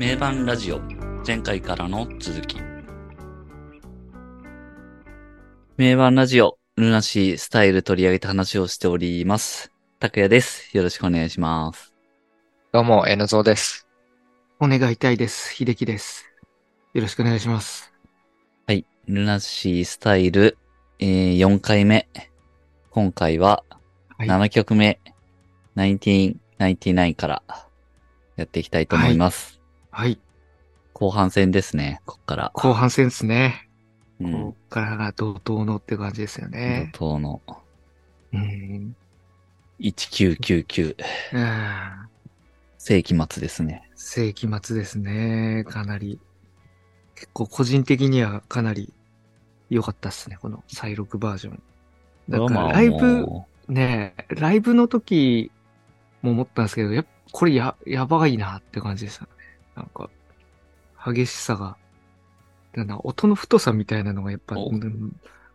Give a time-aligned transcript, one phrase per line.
[0.00, 0.80] 名盤ラジオ
[1.26, 2.56] 前回からの続き
[5.76, 9.70] 名盤ラジオルナシースタイル取り上げた話をしております。
[9.98, 10.74] 拓也です。
[10.74, 11.92] よろしくお願いします。
[12.72, 13.86] どうも、N ゾーです。
[14.58, 15.54] お願いたいです。
[15.54, 16.24] 秀樹です。
[16.94, 17.92] よろしくお願いします。
[18.66, 18.86] はい。
[19.06, 20.56] ルナシースタイル、
[20.98, 22.08] えー、4回目。
[22.88, 23.64] 今回は
[24.16, 24.98] はい7曲目、
[25.76, 27.42] 1999から
[28.36, 29.59] やっていきたいと思います。
[29.90, 30.18] はい。
[30.92, 32.50] 後半戦ですね、こっから。
[32.54, 33.68] 後半戦ですね。
[34.20, 34.32] うん。
[34.32, 36.90] こっからが怒涛のって感じですよね。
[36.94, 37.42] 怒涛の
[38.32, 38.96] うん。
[39.80, 40.96] 1999
[41.32, 42.10] うん
[42.78, 43.88] 世紀末ですね。
[43.94, 45.64] 世紀末ですね。
[45.68, 46.18] かなり。
[47.14, 48.92] 結構個人的にはかなり
[49.68, 50.38] 良かったっすね。
[50.40, 51.62] この再録バージョン。
[52.28, 55.50] なんかまあライブ、もねえ、ライブの時
[56.22, 59.28] も思ったんですけど、やっぱこれや、やばいなって感じですよね。
[59.76, 60.10] なんか、
[61.04, 61.76] 激しさが。
[62.72, 65.12] だな音の太さみたいなのがやっぱ、おうん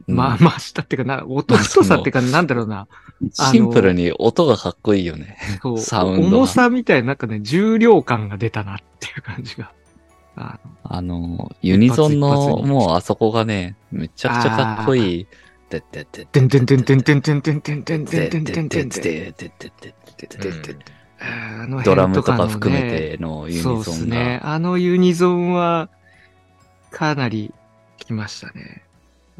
[0.08, 2.88] うまあ、増したっていうかな、音の太さっていうか、なんだろうな。
[3.32, 5.38] シンプルに音がかっこいいよね。
[5.62, 9.72] そうサウンドが重さみたいな、なんかね、重量感が出たなっていう感じが。
[10.36, 15.28] あのあの、ユニゾン一のもうあそこがね、めちゃくちゃかっこいい。
[15.70, 20.80] てってっててんてんてんてんてんてんてんてんてんてんてんてんてんてんてんてってってってうん
[21.26, 24.40] あのドラムとか含めてのユニそうゾンですね。
[24.44, 24.54] が。
[24.54, 25.90] あのユニゾンは、
[26.92, 27.54] かなり
[27.98, 28.84] 来ましたね。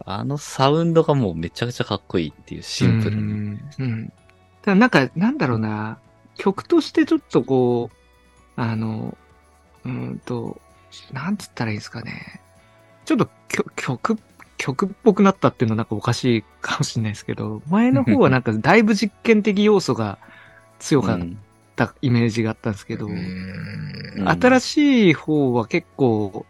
[0.06, 3.22] あのサウンドがもうめちゃくちゃかっこいいっていうシンプルに。
[3.22, 3.62] うん。
[3.80, 4.14] うん。
[4.62, 6.00] ただなんか、なんだろうな、
[6.36, 9.18] 曲としてちょっとこう、あの、
[9.86, 10.60] うーんと、
[11.12, 12.42] なんつったらいいですかね。
[13.06, 14.20] ちょっと曲、曲、
[14.58, 20.18] 曲っぽくなったっていうのはなんかおかしいかもしれないですけど、前の方はなんかだいぶ実験的要素が
[20.80, 21.38] 強かっうん
[21.76, 26.46] たイメージがあったんですけど、うんうん新しい方は結構、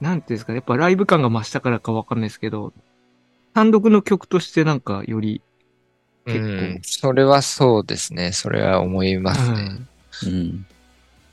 [0.00, 2.72] なんていうんですかね、やっぱライブ感が増したからかわかんないですけど、
[3.52, 5.42] 単独の曲としてなんかより、
[6.24, 8.32] 結構うんそれはそうですね。
[8.32, 9.56] それは思いますね。
[10.24, 10.66] うんうん。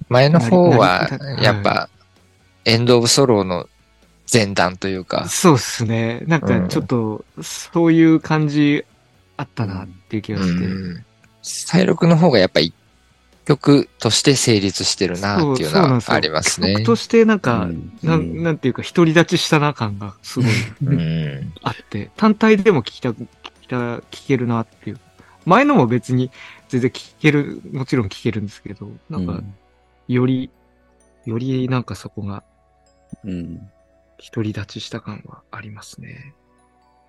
[0.09, 1.07] 前の方は
[1.41, 1.90] やっぱ、
[2.66, 3.69] エンド・オブ・ソローの
[4.31, 6.23] 前段というか、そうですね。
[6.28, 8.84] なんかちょっと、そういう感じ
[9.38, 10.66] あったなっていう気がして。
[10.66, 11.06] うん
[11.41, 12.73] 再録の方がやっぱ一
[13.49, 16.85] 曲として成立してるなっていうのはありますね曲。
[16.85, 20.49] としてなんか、うんなんなんていうか、独り立ちしたな感がすごい
[20.83, 23.27] うんあって、単体でも聞きた、聞
[23.61, 23.77] きた、
[24.11, 24.99] 聞けるなっていう。
[25.45, 26.29] 前のも別に
[26.67, 29.41] 全然聞ける、もちろん聞けるんですけど、なんか、
[30.07, 30.51] より、
[31.25, 32.43] よりなんかそこが
[33.23, 33.57] うん。
[34.31, 36.35] 独り立ちした感はありますね。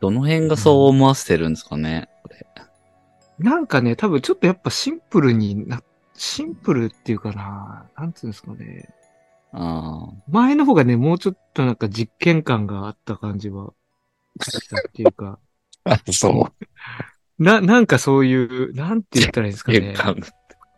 [0.00, 2.46] どの辺がそう思わせてるんですかね、これ。
[3.38, 5.82] なんかね、多分ちょっとやっぱシンプルにな、
[6.20, 8.90] シンプルっていうかな、なんつうんですかね。
[9.52, 10.22] ああ。
[10.28, 13.72] 前の方がね、もうちょっとなんか実験感があった感じは
[14.38, 15.38] したっていうか、
[15.84, 16.52] あ そ
[17.40, 17.42] う。
[17.42, 19.94] な、なんかそういう、なんて言ったらいいんですかね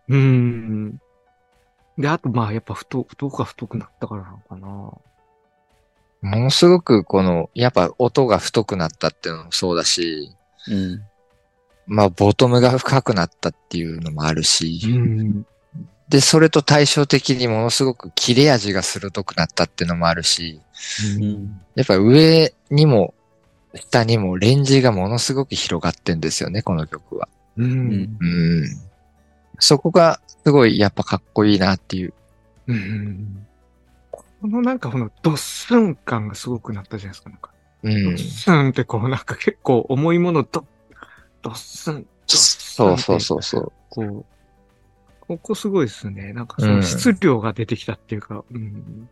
[0.08, 1.00] うーん。
[1.98, 4.68] で、あとまあやっぱ太、太か太くなったからなのかな。
[4.68, 5.02] も
[6.22, 10.36] のすごくこの、やっぱ音が太くなったっていうのもそうだし、
[10.68, 11.02] うん。
[11.86, 15.46] まあボトムが深くなったっていうのもあるし、うん。
[16.08, 20.60] で、それと対照的にものすごく切れ味が鋭くなったっていうのもあるし、
[21.18, 21.60] うん。
[21.74, 23.14] やっぱ上にも
[23.74, 27.28] 下にもレンジがものすごく広がってんですよね、この曲は。
[27.56, 27.64] う。
[27.64, 28.26] うんう
[28.64, 28.64] ん。
[29.58, 32.14] そこがすごいやっぱかっこいいなっていう。
[32.66, 33.46] うん。
[34.10, 37.30] このなんかこのドッスン感がすごくなったじゃないですか。
[37.30, 37.50] なんか
[37.82, 38.18] うんドッ。
[38.18, 40.64] スンってこうなんか結構重いものドドッ
[41.42, 43.72] ドッスンそうそうそうそう。
[43.90, 44.24] こう、
[45.20, 46.32] ここすごいですね。
[46.32, 49.08] なんかその質量が出てきたっていうか、うん、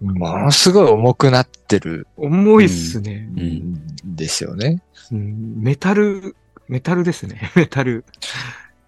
[0.00, 4.82] ものすごい重くなってる重いっすね、うんんですよね。
[5.10, 6.36] うんメタル、
[6.68, 7.52] メタルですね。
[7.56, 8.04] メタル。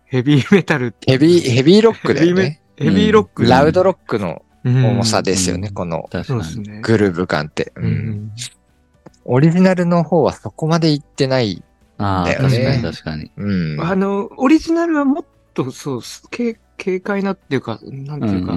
[0.07, 2.61] ヘビーメタルってヘビー、ヘビーロックだよね。
[2.77, 3.45] ヘビーロック。
[3.47, 6.25] ラウドロックのうん重さですよね、うんこの確かに。
[6.25, 6.81] そうですね。
[6.83, 7.73] グルーヴ感って。
[7.77, 8.33] ううんん。
[9.25, 11.63] オリジナルの方はそこまでいってない。
[11.99, 13.31] ああ、だよ確かねに確かに。
[13.37, 13.81] うん。
[13.81, 15.25] あの、オリジナルはもっ
[15.55, 16.01] と、そう、
[16.31, 18.53] 軽軽快なっていうか、なんていうか、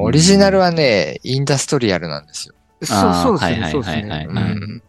[0.00, 2.54] オリジナルはね、インダストリアルなんですよ。
[2.82, 4.34] そうあーそうですね、はいはいそうですはいはいね。
[4.34, 4.82] はいうん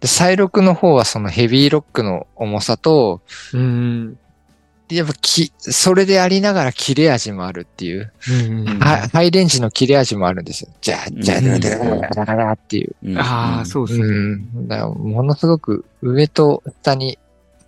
[0.00, 3.20] で、再録の方はそのヘビーロックの重さと、
[3.52, 4.18] うん。
[4.88, 10.70] やっぱき、それでありながら切れ味もあるっていう、うんうんはハイレンジの切れ味もあるんですよ。
[10.80, 12.96] じゃあ、じゃあ、うんじゃあ、じゃあ、じゃあっていう。
[13.04, 14.06] うんああ、そうですね。
[14.06, 14.68] うん。
[14.68, 17.18] だからものすごく上と下に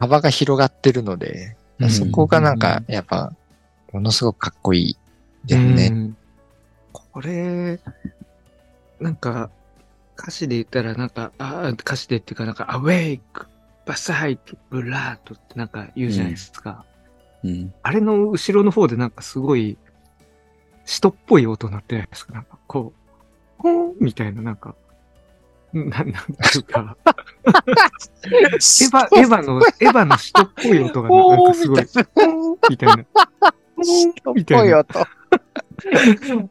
[0.02, 3.32] 幅が広がってるので、うんそこがなんか、やっぱ、
[3.92, 4.96] ものすごくかっこいい
[5.44, 5.90] ですね。
[5.92, 6.16] うん
[6.92, 7.78] これ、
[9.00, 9.50] なんか、
[10.18, 13.46] 歌詞で言ったらなんか、あ歌詞でっていうかなんか、アウェイク、
[13.86, 16.84] バサイト、ブラートってなんか言うじゃないですか。
[17.44, 17.72] うん。
[17.82, 19.78] あれの後ろの方でなんかすごい、
[20.84, 22.92] 人っぽい音鳴ってないですかなんかこ
[23.58, 24.74] う、ほーんみたいななんか、
[25.72, 26.14] な、なんてい
[26.60, 26.96] うか、
[27.44, 31.86] エヴァ、エヴァの、 エヴァの人っぽい音がなんかすごい、
[32.70, 32.96] みたいな。
[32.96, 34.84] ほーんみたいな。
[34.84, 35.06] と。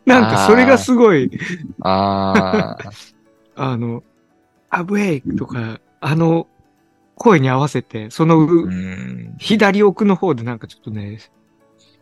[0.05, 1.31] なんかそれがすごい、
[1.81, 2.91] ああ。
[3.55, 4.03] あの、
[4.69, 6.47] アブエイクとか、あの
[7.15, 8.47] 声に合わせて、その。
[9.37, 11.19] 左奥の方でなんかちょっとね、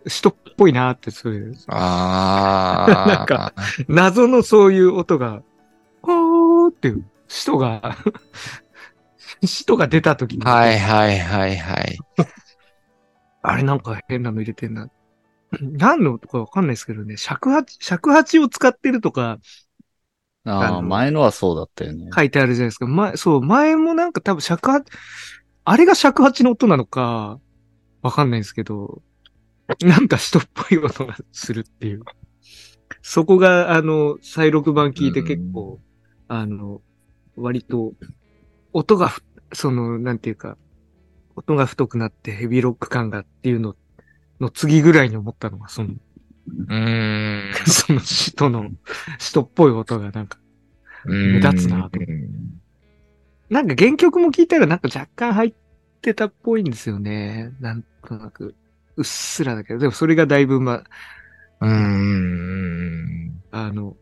[0.07, 3.07] 人っぽいなって、そういう、ああ。
[3.07, 3.53] なんか
[3.89, 5.41] 謎のそういう音が、
[6.69, 7.97] っていう、人が、
[9.41, 11.97] 人が出た時に、はいはいはいはい。
[13.41, 14.89] あれなんか変なの入れてんな。
[15.61, 19.39] 何のとかわかんないですけどね、尺八、尺八を使ってるとか
[20.45, 22.09] ああ前のはそうだったよね。
[22.15, 22.87] 書いてあるじゃないですか。
[22.87, 24.85] 前、そう、前もなんか多分尺八、
[25.65, 27.39] あれが尺八の音なのか、
[28.01, 29.01] わかんないんですけど、
[29.81, 32.01] なんか人っぽい音がするっていう。
[33.01, 35.79] そこが、あの、再録版聞いて結構、
[36.29, 36.81] あの、
[37.35, 37.93] 割と、
[38.71, 40.57] 音がふ、その、なんていうか、
[41.35, 43.75] 音が太くなってヘビーロック感がっていうの
[44.39, 45.89] の次ぐらいに思ったのが、その、
[46.67, 47.51] うん。
[47.65, 48.69] その人の、
[49.17, 50.37] 人っぽい音がなんか、
[51.05, 51.99] 目立つなと
[53.49, 55.53] なんか原曲も聞いたらなんか若干入っ
[56.01, 57.51] てたっぽいんですよね。
[57.59, 58.53] なんとなく。
[58.95, 60.83] うっすらだけど、でもそれがだいぶま、
[61.61, 63.41] うん。
[63.51, 63.97] あの、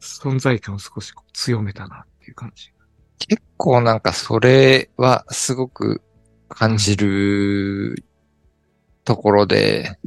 [0.00, 2.72] 存在感を少し強めたなっていう感じ。
[3.18, 6.02] 結構なんかそれはすごく
[6.48, 8.04] 感じる
[9.04, 9.98] ところで、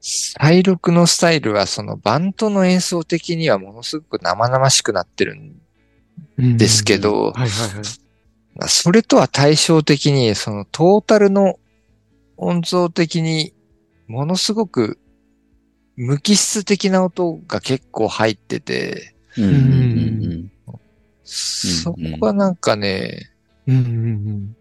[0.00, 7.32] 再録のスタイルはそのバンドの演奏的にはものすごく生々しくなってるんですけど。
[8.68, 11.58] それとは対照的にそのトータルの
[12.36, 13.52] 音像的に
[14.06, 14.98] ものすごく
[15.96, 19.13] 無機質的な音が結構入ってて、
[21.24, 22.56] そこはなん。
[22.56, 23.30] かね、
[23.66, 24.56] うん。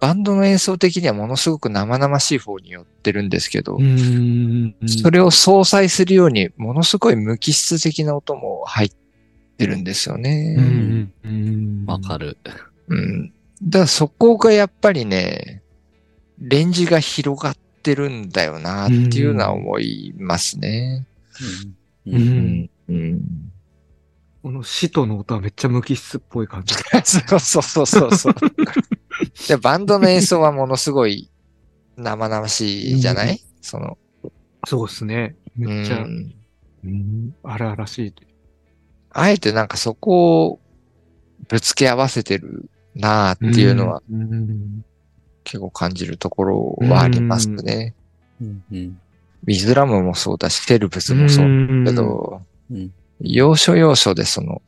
[0.00, 3.28] バンドの演奏的にはものすごく生々しい方に寄ってるん。
[3.28, 3.78] ですけど、
[4.86, 8.90] それを相殺するようにものすごい無機質的な音も入っ
[9.56, 9.84] てるん。
[9.84, 11.08] ですよね。
[11.86, 12.36] わかる。
[12.88, 13.32] うん。
[13.62, 15.62] だからそこがやっぱりね、
[16.38, 18.28] レンジが広がってるん。
[18.28, 21.06] だよなっていうのは思いますね。
[22.06, 22.70] うん。
[22.88, 23.47] うん。
[24.42, 26.74] この使徒の音はめっちゃ無機質っぽい感じ。
[27.04, 28.34] そうそうそうそうそう。
[29.48, 31.30] で、バンドの演奏はものすごい
[31.96, 33.98] 生々しいじゃない、うんその、
[34.66, 35.36] そうですね。
[35.56, 36.34] めっちゃ、うん
[36.84, 38.14] うん、荒々しい。
[39.10, 40.60] あえてなんかそこを
[41.48, 44.02] ぶつけ合わせてるなあっていうのは
[45.42, 47.94] 結構感じるところはありますね。
[48.40, 49.00] うんうん
[49.44, 54.62] ウィズラムもそうだし、テルブスもそうだけど、うん要所要所でその、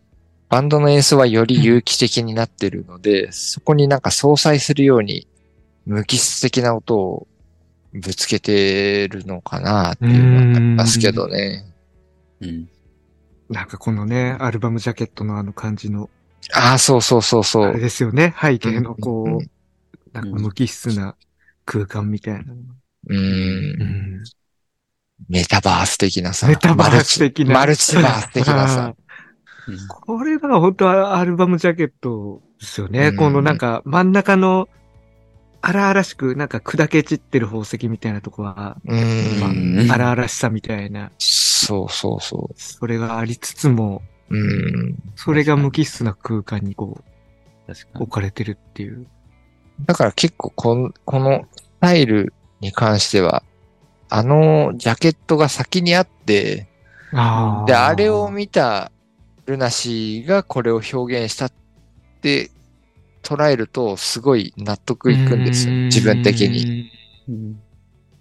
[0.48, 5.26] バンドの演奏はより有機的になってるので、そこになんか相殺するように
[5.86, 7.28] 無機質的な音を
[7.94, 11.66] ぶつけてるのかなっていうのはありますけどね。
[12.40, 12.68] うん
[13.48, 16.08] なんかこのね、アルバムジャケットのあの感じの、
[16.54, 17.80] ああ、そうそうそうそあれう。
[17.80, 18.34] ですよね。
[18.40, 19.50] 背景のこうんう、
[20.12, 21.16] なんか無機質な
[21.64, 22.52] 空間みたいな。
[22.52, 22.56] う。
[23.06, 24.22] うんん。
[25.28, 26.48] メタバース的なさ。
[26.48, 28.84] メタバース的なマルチバース的なさ。
[28.86, 29.10] うん
[29.88, 33.08] これだから本当はアルバムジャケットですよね。
[33.08, 34.68] うんこのなんか真ん中の
[35.62, 38.92] 荒々しくなんか砕け散ってる宝石みたいなとこは、う
[39.40, 39.90] まん。
[39.90, 44.36] あ、荒々しさみたいな、そうそうそそれがありつつも、う。
[44.36, 44.96] うん。
[45.16, 47.10] それが無機質な空間にこう。
[47.94, 49.06] 置かれてるっていう。
[49.86, 53.44] だから結構こんこのスタイルに関しては、
[54.10, 56.66] あのジャケットが先にあって、
[57.12, 58.90] あで、あれを見た
[59.46, 61.52] ルナシーがこれを表現したっ
[62.20, 62.50] て
[63.22, 65.74] 捉えるとすごい納得いくんですよ。
[65.74, 66.90] 自分的に。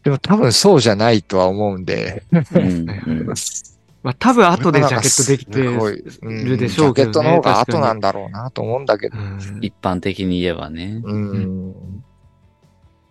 [0.03, 2.23] でも多分そうじゃないとは思うんで。
[4.01, 9.17] まあ多分後でジャケットできてすごいうんるでしょうけどねジャケットの方が後なんだろうなと思うんだけど。
[9.17, 11.01] うん一般的に言えばね。
[11.03, 11.73] うん。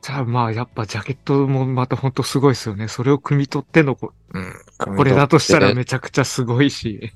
[0.08, 2.88] じゃあまあやっぱジャケットもまた本当すごいですよね。
[2.88, 4.54] それを汲み取ってのこうん。
[4.96, 5.74] これだとしたらね。
[5.74, 7.12] めちゃくちゃすごいし。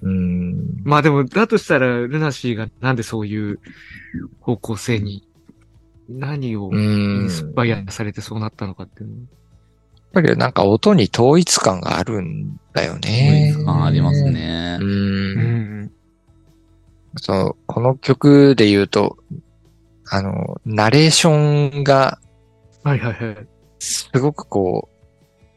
[0.00, 0.82] うん。
[0.82, 3.60] まあでもだとしたらルナシーがなんでそういう
[4.40, 5.28] 方向性に
[6.08, 9.14] 何をうイんンスパイアされてそうなったのかっていうの。
[10.14, 13.54] ぱりなんか音に統一感があるんだよね。
[13.66, 14.84] あありますねう。。
[14.84, 15.90] うんん。
[17.16, 19.18] そう、この曲で言うと、
[20.08, 22.18] あの、ナレーションが
[22.82, 23.46] はいはいはい。
[23.78, 25.00] すごくこう、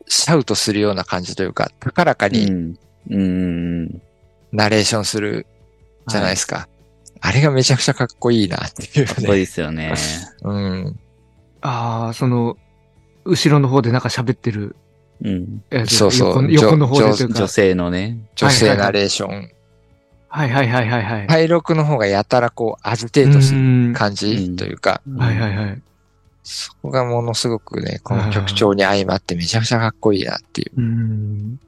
[0.07, 2.75] シャウトするような感じというか、高らかにうん。
[3.09, 4.01] うん。
[4.51, 5.47] ナレーションする
[6.07, 6.67] じゃないですか。
[7.21, 9.13] あれがめちゃくちゃかっこいいなっていうね。
[9.13, 9.93] かっこいいですよね。
[10.43, 10.99] うん。
[11.61, 12.57] ああ、その、
[13.25, 14.75] 後ろの方でなんか喋ってる
[15.23, 15.63] うん。
[15.87, 17.39] そうそう横横の方でというか。
[17.39, 18.17] 女性のね。
[18.35, 19.49] 女性ナレーション。
[20.27, 21.27] はいはいはいはいはい。
[21.27, 25.81] パイロクの方がやたらこう、ある程度するうん感じというか、はいはいはい。
[26.43, 30.77] そこがものすごくね、この曲調に相まってめちゃくちゃかっこいいなっていう。
[30.77, 31.59] うん。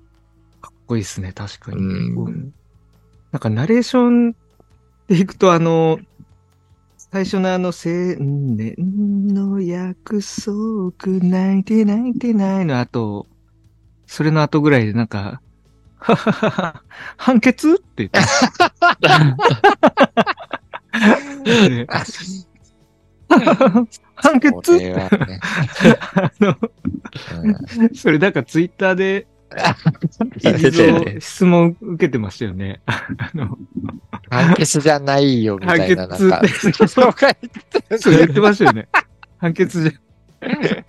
[0.61, 1.77] かっこいいですね、確かに。
[1.77, 2.53] うんうん
[3.31, 4.35] なんかナレーション
[5.09, 5.99] でいくと、あの、
[6.97, 8.75] 最初のあの、千年
[9.27, 13.27] の約束、泣いて泣いてないの後、
[14.07, 15.41] それの後ぐらいでなんか、
[15.97, 16.81] はははは、
[17.17, 18.19] 判決って言って。
[21.69, 21.85] ね
[24.15, 24.53] 判決？
[24.53, 25.39] これはね、
[26.15, 26.57] あの、
[27.43, 29.27] うんそれなんかツイッターで。
[31.19, 32.81] 質問受けてましたよね。
[32.85, 33.57] あの、
[34.29, 38.89] 判決じゃないよみたいな、なんか判決って、そう言ってましたよね。
[39.37, 39.91] 判決じゃ。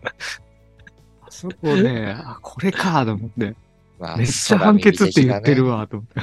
[1.31, 3.55] そこね、あ、これかと思って。
[3.99, 6.21] まあめっちゃ判決って言ってるわ、と思って。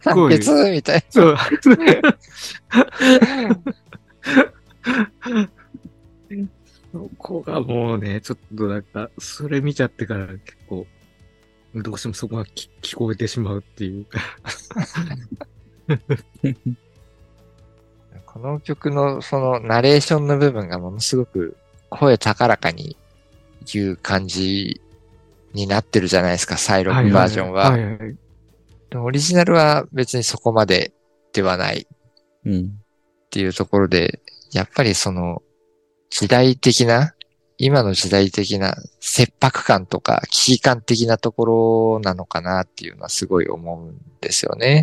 [0.00, 0.28] 判。
[0.28, 1.36] 決みたいそう。
[6.92, 10.86] そこがもうね、ちょっとなんか、それ見ちゃってから結構、
[11.74, 14.20] どうしてもそこがき聞こえてしまうっていうか。
[15.88, 15.96] な。
[18.26, 21.56] この曲のそのナレーションの部分がものすごく
[21.90, 22.96] 声高らかに
[23.70, 24.80] 言う感じ
[25.52, 27.70] になってるじゃないですか、サイロックバージョンは。
[27.70, 28.16] はいはいはい。
[28.90, 30.92] でオリジナルは別にそこまで
[31.32, 31.86] ではない
[32.44, 32.64] うん。
[32.64, 34.20] っていうところで、
[34.52, 35.42] やっぱりその
[36.10, 37.14] 時代的な、
[37.58, 41.44] 今の時代的な切迫感とか危機感的なとこ
[41.96, 44.82] ろなのかなっていうのはすごい思うんですよね。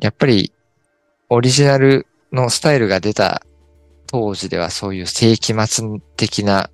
[0.00, 0.52] やっぱり
[1.28, 3.42] オリジナルのスタイルが出た
[4.06, 6.70] 当時ではそういう世紀末的な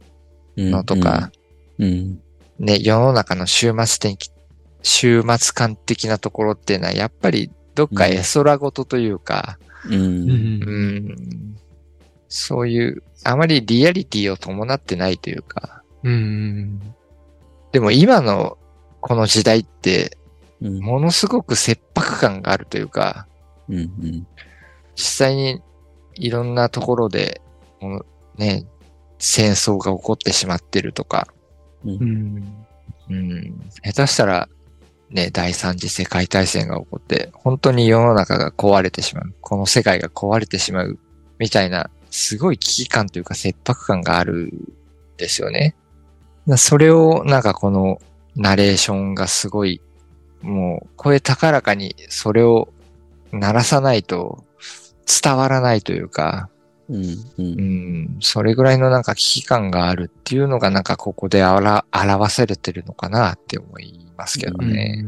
[0.57, 1.31] うんのとか、
[1.79, 2.21] うん。
[2.59, 4.31] ね、世の中の終末的、
[4.83, 9.93] 終末感的なところっていうのはやっぱりどっか絵空事というか、うん。
[9.93, 10.65] ううん。
[10.65, 11.57] うん
[12.29, 16.81] そういう、あまりリアリティを伴ってないというか、うん。
[17.73, 18.59] でも今の
[19.01, 20.19] この時代って、
[20.61, 20.79] うん。
[20.81, 23.27] ものすごく切迫感があるというか、
[23.69, 24.27] うん。
[24.97, 25.63] 実際に
[26.15, 27.41] いろんなところで、
[28.37, 28.67] ね、
[29.19, 31.29] 戦争が起こってしまってるとか、
[31.85, 32.67] うん。
[33.09, 34.49] うん、下手したら、
[35.11, 39.35] ね、第三次世界大戦が起こって、本当に世の中が壊れてしまう。
[39.41, 40.99] この世界が壊れてしまう。
[41.39, 44.73] みたいな、すごい危機感というか切迫感があるん
[45.17, 45.77] ですよね。
[46.47, 48.01] だそれをなんかこの
[48.35, 49.81] ナレーションがすごい、
[50.43, 52.69] もう声高らかにそれを
[53.33, 54.45] 鳴らさないと
[55.23, 56.49] 伝わらないというか、
[56.89, 57.05] うん。
[57.05, 57.09] う。
[57.39, 65.05] うんん、それぐらいのなんか危機感があるっていうのがなんかここであら表されてるのかなって思いますけどね。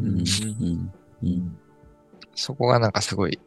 [2.35, 3.39] そこがなんかすごい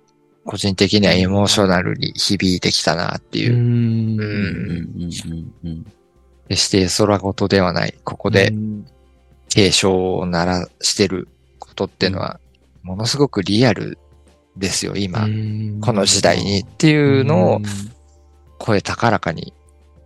[0.45, 3.53] 個人的にはエモーショナルに響いてきたなっていう。
[6.49, 7.95] 決して空事ではない。
[8.03, 8.85] ここでうん
[9.53, 11.27] 警鐘を鳴らしてる
[11.59, 12.39] ことっていうのは、
[12.83, 13.97] ものすごくリアル
[14.55, 15.27] ですよ、今。
[15.81, 17.61] この時代にっていうのを
[18.57, 19.53] 声高らかに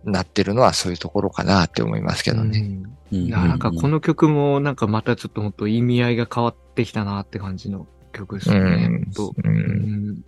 [0.06, 2.78] なってるのはそういうところかなって思いますけどね。
[3.12, 3.28] うん。
[3.28, 9.04] なんかこの曲もなんかまたちょっともっと意味合いが変わってきたなって感じの曲ですよね。
[9.44, 10.24] うん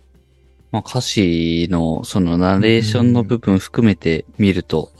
[0.71, 4.91] まあ、歌詞のそのナレーションの部分含めて見ると、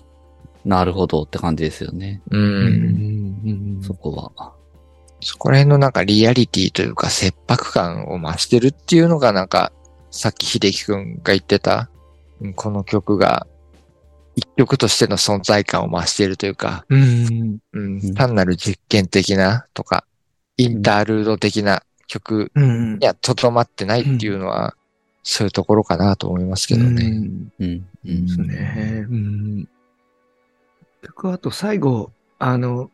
[0.66, 2.22] なるほどって感じですよね。
[2.32, 2.38] う。
[2.38, 4.54] うんんそこは。
[5.22, 9.72] そこら辺のなんかリアリティというか切迫感を増してるっていうのがなんか、
[10.12, 11.90] さっき秀樹くんが言ってた、
[12.42, 13.46] うんこの曲が
[14.40, 17.60] 一曲としての存在感を増しているというか、うん
[18.16, 20.06] 単なる実験的なとか、
[20.58, 24.76] インタールード的な曲うんにはとどまってないっていうのは、
[25.24, 27.06] そういうところかなと思いますけどね。
[27.06, 27.86] うんうん。
[28.06, 28.26] うん。
[28.26, 29.06] ですね。
[29.10, 29.68] うん。
[31.04, 32.90] 曲あと最後、あの、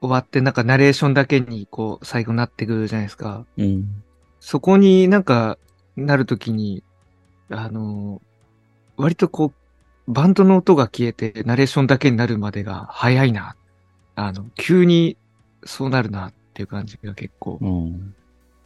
[0.00, 3.46] 終わってなんかナレーションだけにこう最後なってくるじゃないですか。
[3.56, 4.02] うん。
[4.40, 5.56] そこになんか
[5.96, 6.82] なるときに、
[7.48, 8.20] あの、
[8.96, 9.52] 割とこう、
[10.06, 13.56] バンドの音が消えて、ナレーションだけになるまでが早いな。
[14.16, 15.16] あの、急に
[15.64, 18.14] そうなるなっていう感じが結構、うん。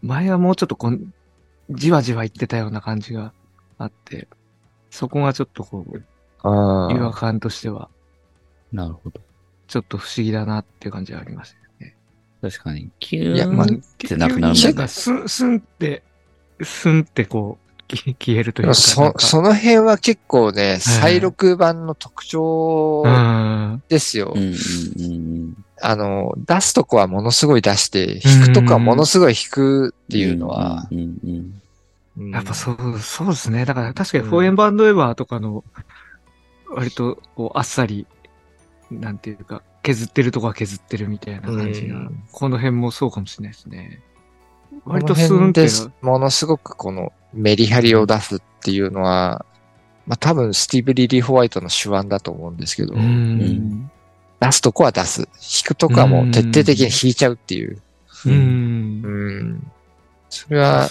[0.03, 1.13] 前はもうちょっとこん、
[1.71, 3.33] じわじわ言ってたような感じが
[3.79, 4.29] あって、
[4.91, 6.05] そこがちょっとこう、
[6.43, 7.89] あ違和感としては、
[8.73, 9.21] なるほど。
[9.67, 11.97] ちょっと不思議だなっていう感じがありますよね。
[12.43, 14.75] 確かに、キュいやまあーンってなくなる急になん。
[14.75, 16.03] かスン、スンって、
[16.63, 17.68] スンってこう、き
[18.19, 18.75] 消えるというか。
[18.75, 23.83] そ、かその辺は結構ね、再録版の特徴うん。
[23.89, 24.43] ですようん。
[24.43, 30.89] うんうんあの、出すとこはものすごい出して、弾くとこはものすごい弾くっていうのは、
[32.33, 33.65] やっぱそう、そうですね。
[33.65, 35.63] だから確かにうんフォーエンバンドエバーとかの、
[36.71, 38.07] 割とこうあっさり、
[38.91, 44.03] なんていうか、削ってるとこは削ってるみたいな感じが、うんこの辺もそうかもしれないですね。
[44.85, 45.69] 割とスーンって
[46.03, 49.45] ものすごくこのメリハリを出すっていうのは、
[50.07, 53.39] まあ多分スティーブ・リリー・ホワイトの手腕だと思うんですけど、うん。
[53.39, 53.91] ん
[54.41, 55.23] 出すとこは出す。
[55.23, 55.31] 弾
[55.67, 57.83] くとこはもう徹底的に弾いちゃうっていう。
[58.27, 58.31] う。
[58.31, 59.03] うん
[59.55, 59.73] ん。
[60.31, 60.89] それは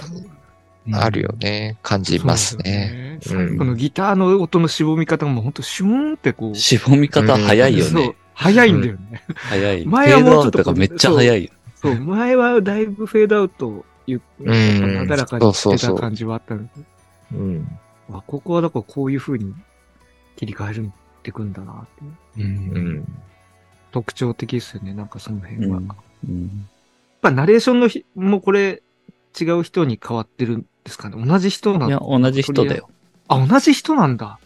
[0.94, 1.38] あるよね。
[1.50, 1.78] ね。
[1.82, 3.20] 感じますね。
[3.22, 6.56] そうですよね最後のギターの音のしぼみ方もほんとシューンってこう。
[6.56, 8.16] しぼみ方早いよそうね。。
[8.34, 9.24] 早いんだよね。
[9.36, 9.86] 早い。
[9.86, 11.52] 前はもうちょっとフェードアウトがめっちゃ早いよ。
[11.76, 16.80] そう、前はだいぶフェードアウト、ゆんなだらかにしてた感じはあったんです
[17.34, 17.80] うん。
[18.12, 19.54] あ、ここはだからこういう風に
[20.38, 21.86] 切り替えるってくんだなっ
[22.36, 22.42] て。
[22.42, 23.08] うんうん。
[23.92, 25.78] 特徴的ですよね、なんかその辺は。
[25.78, 25.96] うんやっ
[26.30, 26.70] うん
[27.22, 28.84] ぱナレーションのひもうこれ
[29.40, 32.90] 違う人に変わってるんですかね同じ人なんいや、同じ人だよ。
[33.28, 34.40] あ、同じ人なんだ。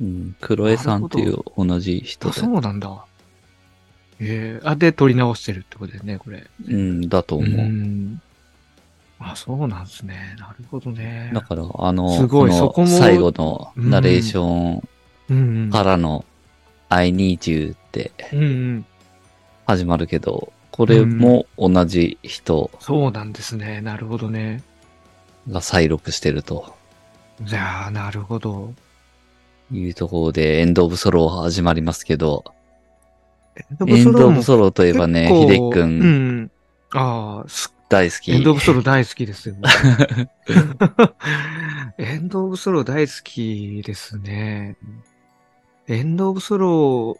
[0.00, 0.36] うん。
[0.40, 2.42] 黒江さんっていう同じ人あ、だよ。
[2.42, 3.04] そうなんだ。
[4.20, 6.46] ええあ、で、撮り直してるってことですね、これ。
[6.66, 7.50] うん、だと思う。
[7.50, 8.20] ん。
[9.24, 10.36] あ、そうなんですね。
[10.38, 11.30] なるほどね。
[11.34, 14.88] だから、あの、すごいこのそこも最後のナレーション
[15.30, 15.70] うんうん。
[15.70, 16.24] からの
[16.88, 18.86] I need you ってうんうん。
[19.66, 23.80] 始まるけど、これも同じ人そうなんですね。
[23.80, 24.62] なるほどね。
[25.50, 26.74] が再録してると
[27.42, 28.72] じゃあ、なるほど。
[29.72, 32.44] いうところでエンドオブソロー始まりますけど、
[33.86, 36.50] エンドオブソローといえばね、ヒデくうんん。
[36.94, 38.32] ああ、す大好き。
[38.32, 39.56] エンドオブソロ大好きですよ。
[41.98, 44.78] エンドオブソロ大好きですね。
[45.88, 47.18] エンドオブソロ、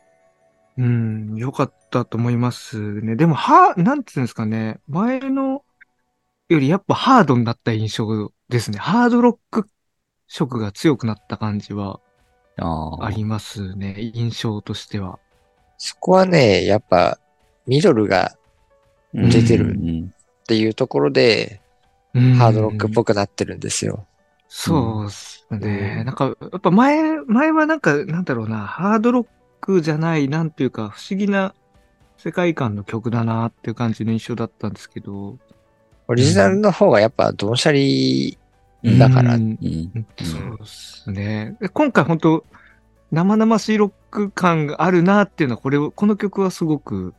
[0.79, 3.17] うん、良かったと思いますね。
[3.17, 4.81] でも、は、なんていうんですかね。
[4.89, 5.63] 前の
[6.49, 8.79] よりやっぱハードになった印象ですね。
[8.79, 9.69] ハードロック
[10.27, 12.01] 色が強くなった感じは
[12.57, 14.11] ありますね。
[14.15, 15.19] 印象としては。
[15.77, 17.19] そこはね、やっぱ、
[17.67, 18.35] ミドルが
[19.13, 21.61] 出てるうんっていうところで、
[22.15, 24.07] うんハードロックっぽくなってるんですよ。
[24.49, 25.97] そうっすね。
[26.01, 29.27] うんなんか、やっぱ前、前はなんか、なんだろうな、ハードロッ
[29.63, 31.55] クじゃない、なんていうか、不思議な
[32.19, 35.39] 世界観の曲だなっていう感じの印象だったんですけど。
[36.09, 38.39] オリジナルの方がやっぱドンシャリ
[38.83, 41.57] うんだからうんうんそうですね。
[41.61, 42.45] で今回本当
[43.13, 47.15] 生々しいロック感があるなっていうのは、これを、この曲はすごく、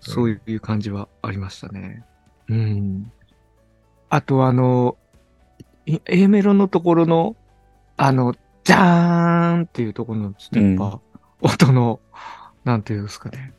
[0.00, 2.04] そういう感じはありましたね。
[2.48, 3.12] うん。
[4.10, 4.96] あとあの、
[5.86, 7.36] い A メロのところの、
[7.96, 8.34] あの、
[8.64, 11.00] ジャーンっていうところの、ちょっとやっぱ、
[11.40, 12.00] 音の、
[12.64, 13.52] なんていうんですかね、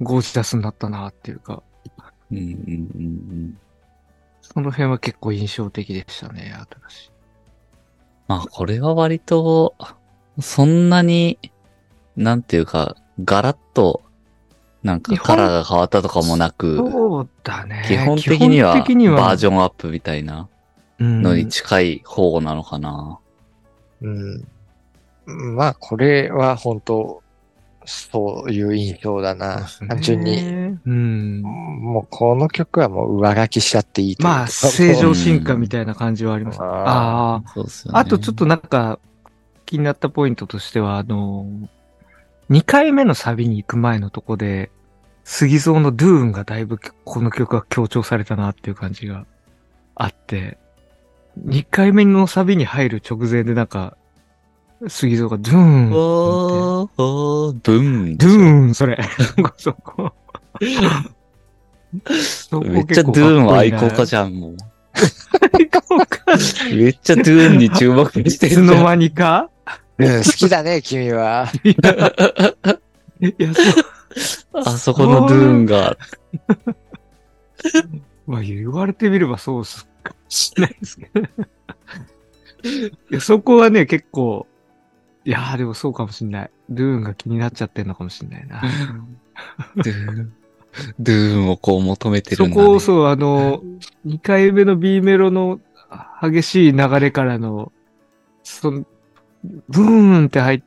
[0.00, 1.62] ゴージャスになったなっていうか、
[2.30, 2.44] うんうんう
[3.00, 3.58] ん
[4.40, 6.54] その辺は結構印象的でしたね、
[6.88, 7.10] 新しい。
[8.28, 9.74] まあ、これは割と、
[10.40, 11.38] そんなに、
[12.16, 14.02] なんていうか、ガラッと、
[14.82, 17.84] なんかカラーが変わったとかもなく、そうだね。
[17.86, 20.48] 基本的にはバージョンアップみたいな
[21.00, 23.18] のにうん近い方なのかな。
[24.02, 24.44] うん。
[25.26, 27.22] まあ、これは本当
[27.84, 29.66] そういう印象だな。
[29.88, 30.42] 単純に。
[30.42, 30.78] に。
[30.86, 31.42] うん。
[31.42, 36.62] もうこの曲はもう上書きしちゃっていいまあ、正常進化みたいな感じはあります。
[36.62, 37.42] あああ。
[37.54, 37.98] そうですよね。
[37.98, 38.98] あとちょっとなんか、
[39.64, 41.46] 気になったポイントとしては、あの、
[42.50, 44.70] 2回目のサビに行く前のとこで、
[45.24, 49.26] 杉蔵のドゥーンがだいぶこの曲は強調されたなっていう感じが
[49.94, 50.56] あって、
[51.44, 53.96] 2回目のサビに入る直前でなんか、
[54.86, 58.16] 杉蔵がドゥーンおー、おー、ブン。
[58.16, 58.98] ドゥーン、それ。
[59.58, 60.14] そこ。
[62.22, 64.56] そこめっちゃドゥーン愛好家じゃん、もう。
[65.52, 66.76] 愛好家。
[66.76, 68.66] めっちゃドゥーンに注目しているじゃん。
[68.68, 69.50] つの間にか？
[69.98, 71.50] うん、好きだね、 君は。
[73.20, 73.64] いや、そう。
[74.54, 75.98] あそこのドゥーンが、
[78.26, 81.20] まあ言われてみればそうっすかもしれないですけど。
[83.10, 84.46] いや、そこはね、結構、
[85.24, 86.50] いやーでもそうかもしんない。
[86.70, 88.62] ドゥーンが気になっちゃってんのかもしんないな。
[89.76, 90.32] ドゥーン、
[90.98, 92.62] ドゥーンをこう求めてるそんだ、ね。
[92.62, 93.62] こをそう、あの、
[94.06, 95.60] 2回目の B メロの
[96.22, 97.72] 激しい流れからの、
[98.42, 98.84] その、
[99.44, 100.62] ブーンって入っ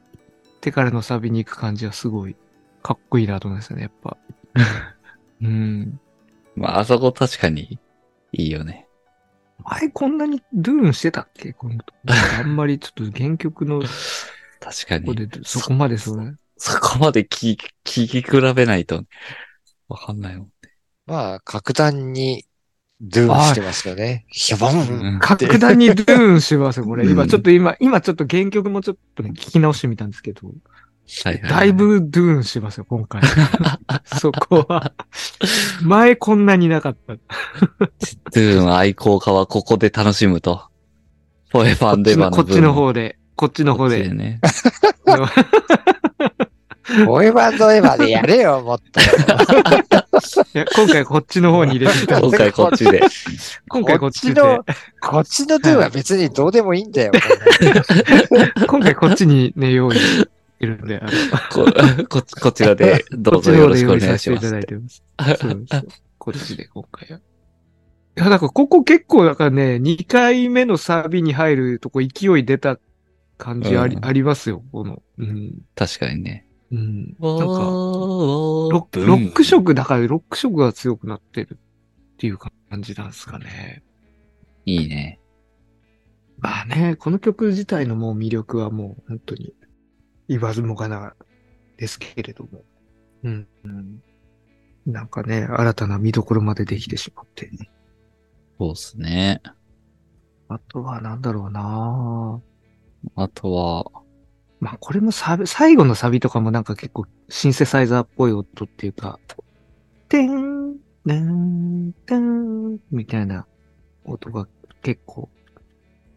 [0.61, 2.35] てからのサビに行く感じはすごい
[2.83, 4.17] かっこいいなと思いますよね、やっぱ。
[5.41, 5.99] うん。
[6.55, 7.79] まあ、あそこ確かに
[8.31, 8.87] いいよね。
[9.63, 11.53] 前こんなにドゥーンしてたっけ？
[11.53, 11.79] この
[12.39, 13.81] あんまりちょっと原曲の
[14.59, 15.27] 確かここに。
[15.27, 16.33] でそこまでそれ。
[16.57, 19.03] そこまで聞き、聞き比べないと、
[19.87, 20.51] わかんないもん。
[21.07, 22.45] まあ、格段に、
[23.01, 24.25] ドゥーンしてますよね。
[24.29, 27.09] ヒャボン格段にドゥーンしてますよ、これ。
[27.09, 30.47] 今うんちょっと今、今ちょっと原曲もちょっとね、聞き直してみたんどど、
[31.25, 31.49] はいはい。
[31.49, 33.21] だいぶドゥーンしますよ、今回。
[34.19, 34.93] そこは。
[35.81, 37.15] 前こんなになかった。
[37.15, 40.67] ドゥーン愛好家はここで楽しむと。
[41.49, 44.07] フォーエバーデバーのこっちの方で、こっちの方で。
[44.09, 44.39] ね。
[45.05, 45.17] ボ イ
[47.33, 48.99] バンドエヴァでやれよ、もっと。
[50.53, 52.19] いや今回こっちの方に入れてた。
[52.21, 53.01] 今回こっちで。
[53.69, 54.41] 今回こっちで。
[54.41, 54.63] の、
[55.01, 57.11] こっちのドゥは別にどうでもいいんだよ。
[58.67, 60.25] 今回こっちにね、用意し
[60.59, 64.77] てるんで、あのこここちらでどこっちうぞよろしくおの方で用意願いしますさせてい
[65.17, 65.31] ただ。
[65.33, 65.47] いてます。
[65.47, 67.17] そうですこっちで今回は。
[67.17, 67.21] い
[68.15, 72.77] や、だからここ結構だからね、2回目のサビに入るとこ勢い出た
[73.37, 75.01] 感じあり,、うんありますよ、この。
[75.17, 75.53] うん。
[75.75, 76.45] 確かにね。
[76.71, 77.15] うん。
[77.19, 81.59] ななんか、ロロック、ロック色、だからロック色が強くなってる
[82.13, 83.83] っていう感じなんですかね。
[84.65, 85.19] いいね。
[86.39, 89.53] まあね、この曲自体のもう魅力はもう本当に
[90.27, 91.13] 言わずもがな
[91.77, 92.63] ですけれども。
[93.23, 93.47] うん。
[93.63, 94.03] うん、
[94.85, 97.49] なんかね、新たな見どころまでできてしまって。
[98.57, 99.41] そうっすね。
[100.47, 102.41] あとはなんだろうな
[103.15, 104.00] あとは、
[104.61, 109.19] まあこれもサビ、最後のサビとかもなんか結構シンセサイザーっぽい音っていうか、
[110.07, 113.47] てん、てん、てん、みたいな
[114.05, 114.47] 音が
[114.83, 115.29] 結構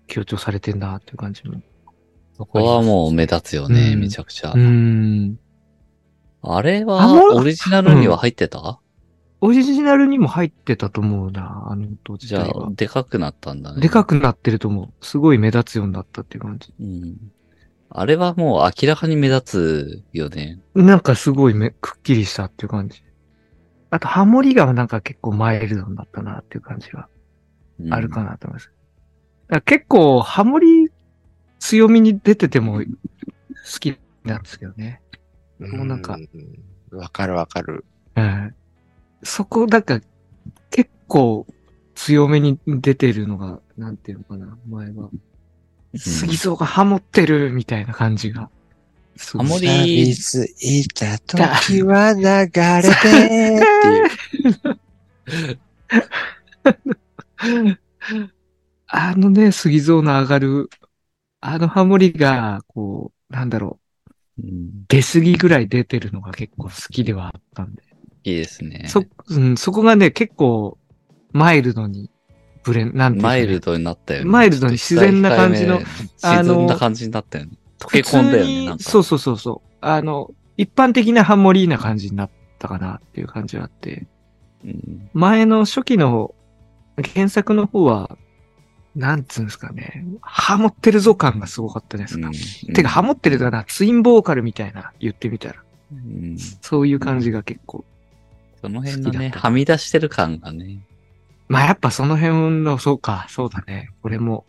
[0.06, 1.60] 強調されてんなっていう感じも。
[2.36, 4.50] そこはもう目立つよね、うんめちゃくちゃ。
[4.50, 5.38] ん。
[6.42, 8.78] あれあは、オリジナルには入ってた、
[9.40, 12.70] オリジナルにも入ってたと思うな、あの音自じゃ体はあ、。
[12.72, 13.80] でかくなったんだね。
[13.80, 15.04] でかくなってると思う。
[15.04, 16.74] すごい目立つようになったっていう感じ。
[16.80, 17.16] うん。
[17.96, 20.58] あれはもう明らかに目立つよね。
[20.74, 23.04] なんかすごいめくっきりしたっていう感じ。
[23.90, 27.08] あと、ハモリがなんか結構マイルドになったなっていう感じが
[27.78, 28.66] うんあるかなと思います。
[28.66, 30.90] だから結構、ハモリ
[31.60, 32.84] 強みに出てても好
[33.78, 35.00] きなんですけどね。
[35.60, 36.18] もうなんか
[36.90, 36.96] う。
[36.96, 37.84] わかるわかる。
[38.16, 38.54] うん。
[39.22, 40.00] そこ、なんか、
[40.72, 41.46] 結構
[41.94, 45.10] 強めに出てるのが、なんていうのかな、前は。
[45.96, 48.50] 杉蔵がハモってるみたいな感じが。
[49.36, 53.88] ハモリ錆びついた時は流れてって
[57.48, 57.78] いう。
[58.86, 60.70] あのね、杉蔵の上がる、
[61.40, 63.78] あのハモリが、こう、なんだろ
[64.38, 67.82] う、うん出過ぎぐらい出てるのが結構好きではあったんで。
[68.24, 68.86] いいですね。
[68.88, 70.78] そ、うん、そこがね、結構、
[71.32, 72.10] マイルドに、
[72.64, 74.30] ブレン、なんていうマイルドになったよね。
[74.30, 75.80] マイルドに自然な感じの
[76.22, 77.52] あの沈んだ感じになったよね。
[77.78, 78.82] 溶け込んだよね、なんか。
[78.84, 79.76] そうそうそうそう。
[79.80, 84.06] あの、一般的なハモリーな感じになったかなっていう感じがあって、
[84.64, 85.10] うん。
[85.12, 86.34] 前の初期の
[87.14, 88.16] 原作の方は、
[88.96, 92.28] なんつうんですかね、ハモってるぞ感がすごかったですか。
[92.28, 95.56] うんてか、ハモってるかな、ツインボーカルみたいな、言ってみたら。
[95.92, 97.84] うんそういう感じが結構。
[98.60, 100.78] その辺のね、はみ出してる感がね。
[101.48, 103.90] まあやっぱその辺の、そうか、そうだね。
[104.02, 104.44] これも、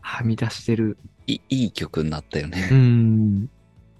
[0.00, 0.98] はみ出してる。
[1.26, 2.68] いいい曲になったようね。
[2.70, 3.48] ん。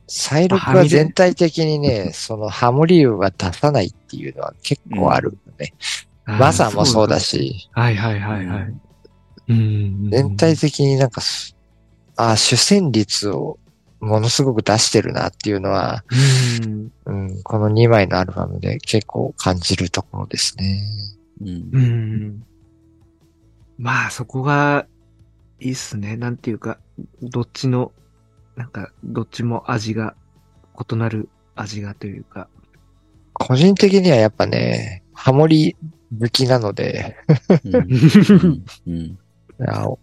[0.06, 5.74] サイロクは全体的にね、そのハモリをは出さないっていうのは結構あるよね。
[6.26, 7.58] マザーもそうだし。
[7.58, 8.74] し、はいはいはいはい。
[9.48, 10.10] うん。
[10.10, 11.56] 全体的になんかす、
[12.16, 13.58] ああ、主旋律を
[14.00, 16.04] ものすごく出してるなっていうのは、
[16.60, 16.92] うん。
[17.06, 20.88] うん、この2枚のアルバムで結構感じるところですね。
[21.40, 21.78] うんう。
[21.78, 22.46] ん。
[23.78, 24.86] まあ、そこが、
[25.60, 26.16] いいっすね。
[26.16, 26.78] なんていうか、
[27.22, 27.92] どっちの、
[28.56, 30.14] なんか、どっちも味が、
[30.90, 32.48] 異なる味がというか。
[33.32, 35.76] 個人的にはやっぱね、ハモリ
[36.20, 37.16] 好きなので、
[38.84, 39.18] うん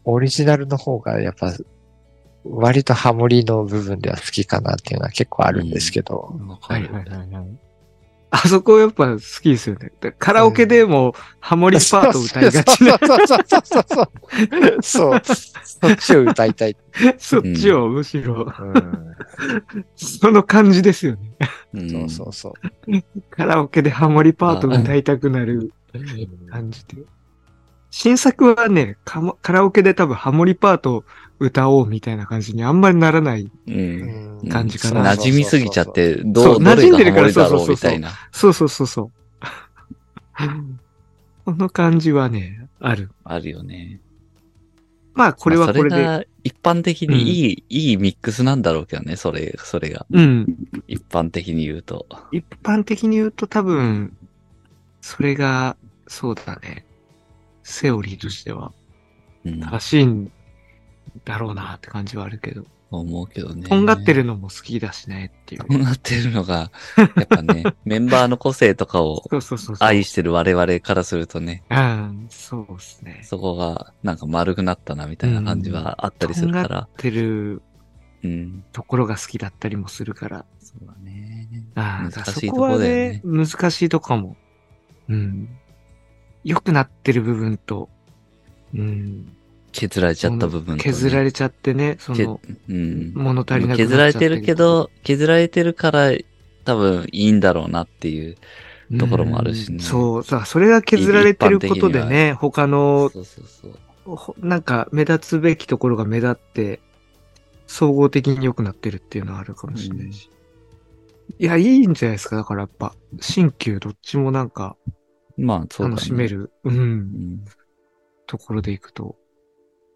[0.04, 1.54] オリジナルの方がやっぱ、
[2.44, 6.92] 割とハモリの部分では好きかなっていうのは結構あるんですけど、わかる。
[6.92, 7.06] はい。
[8.36, 9.92] あそこやっぱ好きですよね。
[10.02, 14.82] でカラオケでもハモリパート歌いがちな、そうそうそうそうそう。
[14.82, 15.22] そう。
[15.64, 16.76] そっちを歌いたい。
[17.20, 19.16] そっちをむしろ、うん。
[19.96, 21.38] その感じですよね。
[21.76, 22.54] うんそうそうそう。
[23.30, 25.72] カラオケでハモリパート歌いたくなる
[26.50, 27.04] 感じで。
[27.92, 31.06] 新作はね、カモカラオケで多分ハモリパート
[31.44, 33.52] 歌おうみたいな感じにあんまりならない。
[33.68, 33.76] うん。
[33.76, 33.80] う
[34.30, 38.12] ん感じかな馴染みすぎちゃって、そどう、馴染んでるからそうそうそううみたいな。
[38.34, 39.12] そうそうそうそう。
[41.46, 43.10] この感じはね、ある。
[43.24, 44.02] あるよね。
[45.14, 46.04] まあ、これはこれで。
[46.04, 50.06] まあ一般的にいい、いいミックスなんだろうけどね、それ、それが。
[50.12, 50.58] うん。
[50.90, 52.06] 一般的に言うと。
[52.34, 54.18] 一般的に言うと多分、
[55.00, 55.78] それが、
[56.08, 56.86] そうだね。
[57.64, 58.74] セオリーとしては
[59.46, 59.62] うん。
[59.62, 60.30] 正しいん
[61.26, 62.66] だろうなって感じはあるけど。
[62.92, 63.68] 思うけどね。
[63.68, 65.66] とんがってるのも好きだしねっていう。
[65.66, 69.24] とんがってるのが、 やっぱね、メンバーの個性とかを。
[69.80, 73.22] 愛してる我々からするとね、うん、そうですね。
[73.24, 76.82] そこがなんか丸くなったなみたいな感じはあったりするから。
[76.82, 77.64] ってる
[78.24, 78.64] うん。
[78.72, 80.46] ところが好きだったりもするから。
[80.60, 81.50] そうだね。
[81.76, 84.38] ああ、難しいとこだよね難しいとこかも。
[85.10, 85.50] うん。
[86.44, 87.90] 良くなってる部分と、
[88.74, 89.36] うん。
[89.74, 90.78] 削られちゃった部分と、ね。
[90.78, 93.12] 削られちゃってね、そけの、うん。
[93.14, 96.12] 物足りなくなっちゃ削られてるけど、削られてるから
[96.64, 98.36] 多分いいんだろうなっていう。
[98.36, 98.42] か、
[99.00, 104.16] ところもあるしねうんそう、さ、それが削られてることでね、他の、そうそうそう。
[104.16, 106.80] ほなんか目立つべきところが目立って、
[107.66, 110.30] 総合的に良くなってるっていうのはあるかもしれないし。
[111.40, 112.36] いや、いいんじゃないですか。
[112.36, 114.76] だからやっぱ、新旧どっちもなんか
[115.38, 115.96] まあ、そうだね。
[115.96, 117.46] 楽しめる、うん、うん。
[118.28, 119.16] ところでいくと。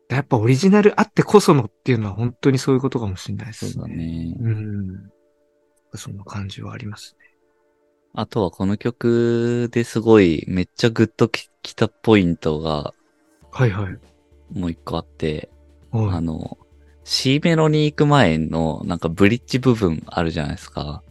[0.09, 3.71] やっぱオリジナルあってこそのっていうのは本当にそういうことかもしれないですね。
[3.71, 4.35] そうだね。
[4.39, 5.11] うん。
[5.95, 7.25] そんな感じはありますね。
[8.13, 12.93] あとはこの曲ですごいめっちゃグッとききたポイントが
[13.51, 13.97] はいはい。
[14.57, 15.49] もう一個あって、
[15.91, 16.57] はいあの、
[17.03, 21.03] C メロに行く前のなんかブリッジ部分あるじゃないですか。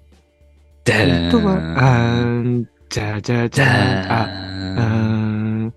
[0.85, 2.69] でーん。
[2.89, 4.85] じゃじゃじゃーん、あ、あー
[5.67, 5.75] ん、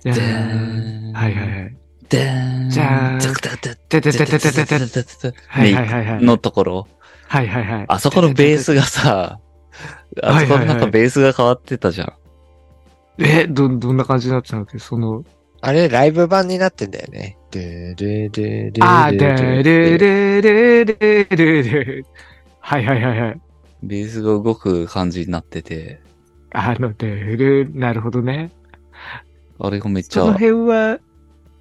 [0.00, 1.10] じゃでー。
[1.10, 1.12] ん。
[1.12, 1.79] はいはいはい。
[2.10, 6.24] じゃーんザクザクザクてててててててザクザクはいはいはいはい。
[6.24, 6.88] のところ。
[7.28, 7.84] はいはいはい。
[7.88, 9.38] あそこのベースがさ、
[10.22, 12.12] あそこのなんかベースが変わってたじゃん。
[13.22, 14.62] え、ど、どんな感じになってたの？
[14.62, 15.24] っけその、
[15.60, 17.36] あれ、ライブ版になってんだよね。
[17.50, 22.04] でででであー、でででででででで
[22.60, 23.40] はいはいはいはい。
[23.82, 26.00] ベースが動く感じになってて、
[26.52, 28.50] あの、ででなるほどね。
[29.60, 30.98] あれがめっちそのゃ、辺は、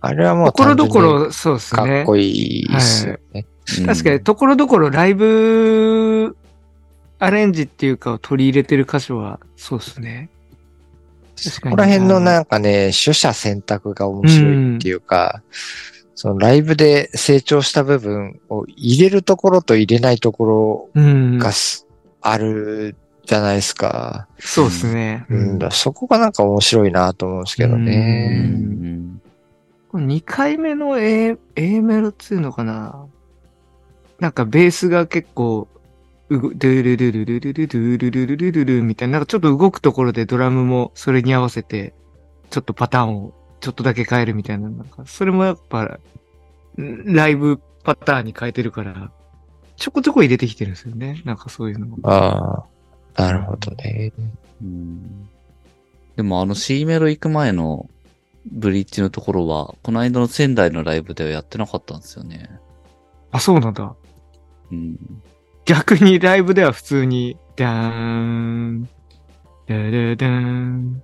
[0.02, 1.82] あれはもうところどころ、そうですね。
[1.82, 3.46] かっこいいですよね。
[3.86, 6.36] 確かに、ところどころライブ
[7.20, 10.30] アレンジっていうかを取り入れてる箇所は、そうですね。
[11.36, 15.42] 確そかにこら辺のなんかね、取捨選択が面白いっていうか、
[16.16, 21.44] そのライブで成長した部分を入れるところと入れないとこうんろ。
[21.44, 21.88] がす、
[22.22, 24.28] あるじゃないですか。
[24.40, 25.26] そうですね。
[25.30, 28.40] うん、そこがなんか面白いなと思うんですけどうね。
[28.40, 29.22] ん。
[29.90, 33.08] これ2回目の A, A メロっていうのかな？
[34.20, 35.68] なんかベースが結構、
[36.30, 41.94] ドゥルルルルルルルルルルルルルルみたいな、なんかちょっと動くところでドラムもそれに合わせて、
[42.52, 46.00] ちょっとパターンをちょっとだけ変えるみたいな、なんか、それもやっぱ、
[46.80, 49.12] んライブパターンに変えてるから、
[49.76, 51.22] ちょこちょこ入れてきてるんですよね。
[51.26, 51.98] なんかそういうのも。
[52.04, 52.66] あ
[53.16, 54.12] あ、なるほどね。
[54.62, 55.30] うん
[56.16, 57.90] でもあの C メロ行く前の
[58.52, 62.50] ブリッジのところは、この間の仙台のライブではやってなかったんですよね。
[63.32, 63.96] あ、そうなんだ。
[64.72, 64.98] うん。
[65.66, 68.90] 逆にライブでは普通に、ダーン、
[69.68, 71.04] ダダダーン、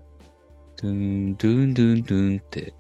[0.78, 2.74] ドゥン、ドゥン、ドゥン、ドゥンって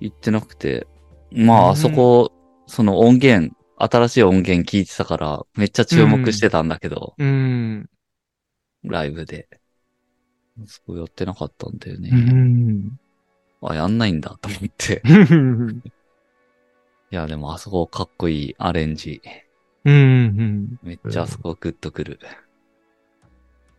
[0.00, 0.86] 言ってなくて、
[1.30, 2.32] まうんああそこ、
[2.66, 7.88] その音源、新しい音源聞いてたから、めっちゃ注目してたんだけど、うん。
[8.82, 9.48] ライブで。
[10.66, 12.10] そこやってなかったんだよね。
[12.12, 12.98] うん。
[13.72, 15.02] あ、やんないんだと思って。
[17.10, 19.20] いや、でもあそこかっこいいアレンジ。
[19.84, 20.78] うん。
[20.82, 22.18] めっちゃあそこグッとくる。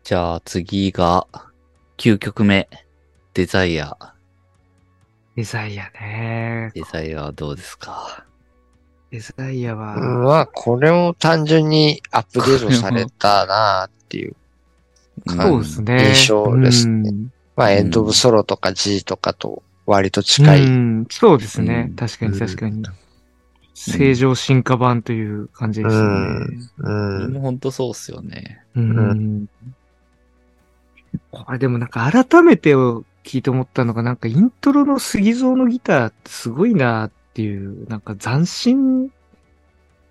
[0.03, 1.27] じゃあ次が、
[1.97, 2.69] 9曲目。
[3.33, 3.97] デザイア。
[5.35, 6.71] デザイアね。
[6.73, 8.25] デザイアはどうですか？
[9.11, 14.35] デザイアは、まあ、これも単純にアップデートされたなっていう。
[15.27, 16.13] そうですね。
[16.15, 20.63] 印象ですねうんまあ、エンド・オブ・ソロとか G とかと割と近い。
[20.65, 21.95] うんそうですねうん。
[21.95, 22.83] 確かに確かに。
[23.73, 26.09] 正常進化版という感じですね。
[26.79, 26.91] う
[27.29, 27.33] ん。
[27.33, 28.63] もうほんとそうっすよね。
[28.75, 29.47] うん。
[31.31, 39.11] これでもなんか改めてを聞いて思ったのが、なんかイントロの杉蔵のギターってすごいなっていう、なんか斬新、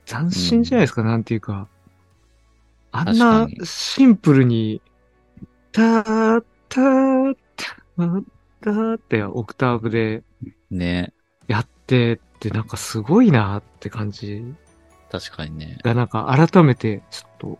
[0.07, 1.69] 斬新じゃないですか、なんていうか。
[2.93, 4.81] あんなシンプルに、
[5.73, 8.25] たーたーたー
[8.67, 10.25] たーってオクターブで
[10.71, 11.13] ね。
[11.47, 14.45] やってってなんかすごいなって感じ
[15.11, 15.79] 確かにね。
[15.85, 17.59] がなんか改めてちょっと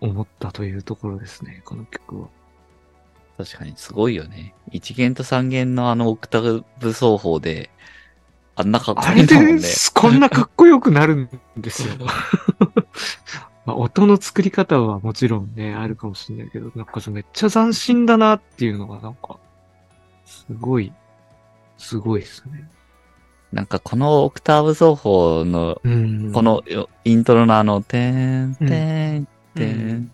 [0.00, 2.28] 思ったというところですね、この曲は。
[3.36, 4.54] 確かにすごいよね。
[4.72, 7.70] 一弦と三弦のあのオクタブ奏法で、
[8.56, 9.68] あんなかっこあれいいんだもんねで。
[9.94, 11.94] こんなかっこよくなるんですよ。
[13.64, 19.47] まあ、音の作り方はもちろんね、あるかもしれないけど、なんかめっちゃ斬新だなっていうのがなんか、す
[20.54, 20.92] ごい、
[21.76, 22.68] すごいですね。
[23.52, 30.12] なんかこのオクターブ奏法の、うんこのよイントロのあの、てん、てん、てうんん、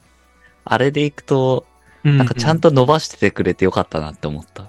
[0.65, 1.67] あれでいくと、
[2.05, 4.65] ななんかちゃんと伸ばしててくれてよかったなって思った。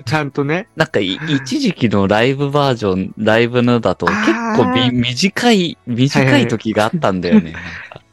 [0.00, 0.68] と、 ちゃんとね。
[0.76, 7.52] なんかい一時期のライブバージョン、ライブのだと結構短い、短い時があったんだよね。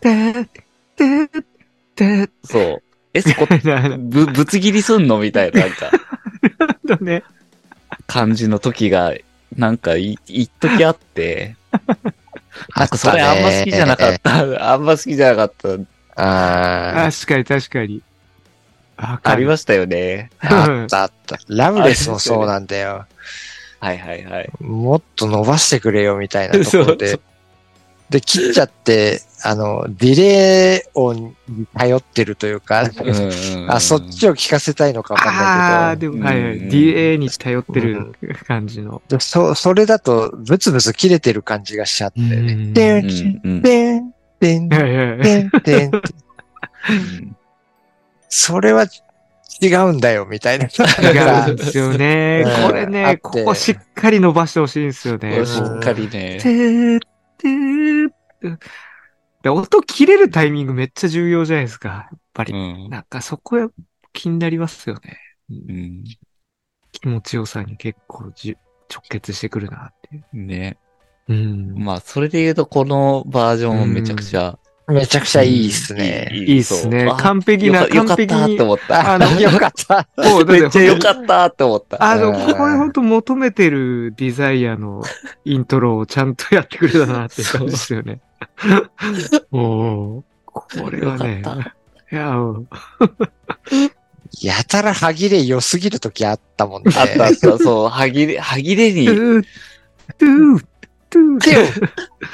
[0.02, 0.46] なんか
[0.96, 2.84] て、て、て、そう。
[3.18, 5.92] え、そこ、 なぶ、ぶつ切りすんのみたいな、なんか、
[6.86, 7.24] だね。
[8.06, 9.14] 感じの時が、
[9.56, 11.56] なんかい、一時あって、
[12.76, 14.72] なんかそれあんま好きじゃなかった。
[14.74, 16.22] あんま好きじゃなかった。
[16.22, 18.02] ああ、確かに確かに。
[18.98, 20.32] ありましたよね。
[20.40, 21.38] あったあった。
[21.48, 23.06] ラブレスもそうなんだよ。
[23.80, 24.50] はいはいはい。
[24.60, 27.20] もっと伸ばしてくれよみたいなところで。
[28.10, 32.90] で、切っちゃって、あの、ディレイ音に頼ってるというか、
[33.68, 34.32] あ、そっちを。
[34.32, 36.58] を聞かせたいのかわかんああ、ないけでも、はいはい。
[36.58, 38.16] うん DA に頼ってる
[38.48, 39.02] 感じの。
[39.08, 42.74] ど、でそ、それだと、ブツブツ切れてる感じがしちゃってね。
[42.74, 45.92] でうんんうんでん、でん、でん、でん。
[45.94, 46.02] うん
[48.30, 48.86] それは
[49.62, 50.66] 違うんだよ、みたいな。
[50.66, 52.66] 違うんですよねう。
[52.66, 55.46] んこれね、てここしっかり伸ばしてほしいんですよね。
[55.46, 56.40] しっかりね。
[56.40, 57.00] てー
[57.38, 58.10] てー
[59.44, 61.90] で音切れるタイミングめっちゃ重要じゃないですか。
[61.90, 62.54] やっぱり。
[62.54, 62.90] うん。
[62.90, 63.68] なんかそこや
[64.14, 65.18] 気になりますよね。
[65.50, 66.04] うん
[66.92, 68.58] 気持ちよさに結構じ
[68.90, 70.26] 直結してくるなっていう。
[70.34, 70.78] ね。
[71.28, 71.76] うん。
[71.78, 76.30] まあ、それで言うと、このバージョンもめちゃくちゃめちゃくちゃいいっすね。
[76.32, 79.14] いいっすねそうあ完璧なよかよかっ完璧にたって思った。
[79.14, 80.08] あの よかった。
[80.18, 82.02] そうだってめっちゃよかったって思った。
[82.02, 85.04] あの、うんこれ本当求めてるデザイアの
[85.44, 88.22] イントロをちゃんとやってくれたなって感じですよね。
[89.52, 91.58] おーこれはねよかっ、
[92.12, 92.70] いや、うん
[94.42, 96.92] やたら歯切れ良すぎる時あったもんね。
[96.96, 99.46] あったあった、そう、歯切れ、歯切れにト、ゥー、
[100.20, 100.66] トゥー、
[101.10, 101.88] トゥー、トゥー、ト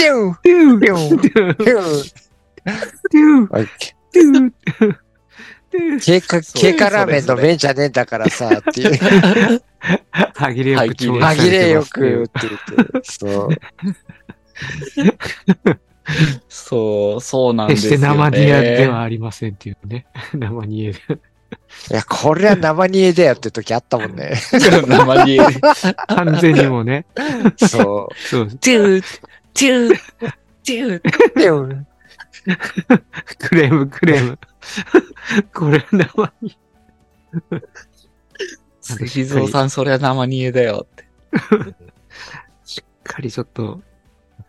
[0.03, 2.13] ゥー、ピュントゥー、トゥー、
[3.03, 4.53] トゥー
[5.99, 9.61] 経過、経過ラーメンの麺じゃねえんだからさ、っていう。
[10.35, 12.99] 歯切れよく調歯切れよくって言って。
[13.03, 13.49] そう。
[16.49, 18.17] そう、そうなんで決してすよね。
[18.17, 20.05] 生ニアではありませんっていうね。
[20.33, 20.99] 生ニエで。
[21.91, 24.33] いや、これは生煮えだよって時あったもんね。
[24.87, 25.61] 生煮えで。
[26.07, 27.05] 完全にもうね。
[27.57, 28.47] そそう。
[28.55, 29.03] チュー、
[29.53, 29.99] チュー、
[30.63, 30.95] チュー。
[30.95, 31.01] う。
[31.35, 31.87] ピュン
[33.37, 34.39] クレーム、クレーム。
[35.53, 36.57] これ生ニ
[38.91, 39.07] エ。
[39.07, 41.05] 静蔵さん、それは生煮えだよって。
[42.65, 43.81] しっかりちょっと、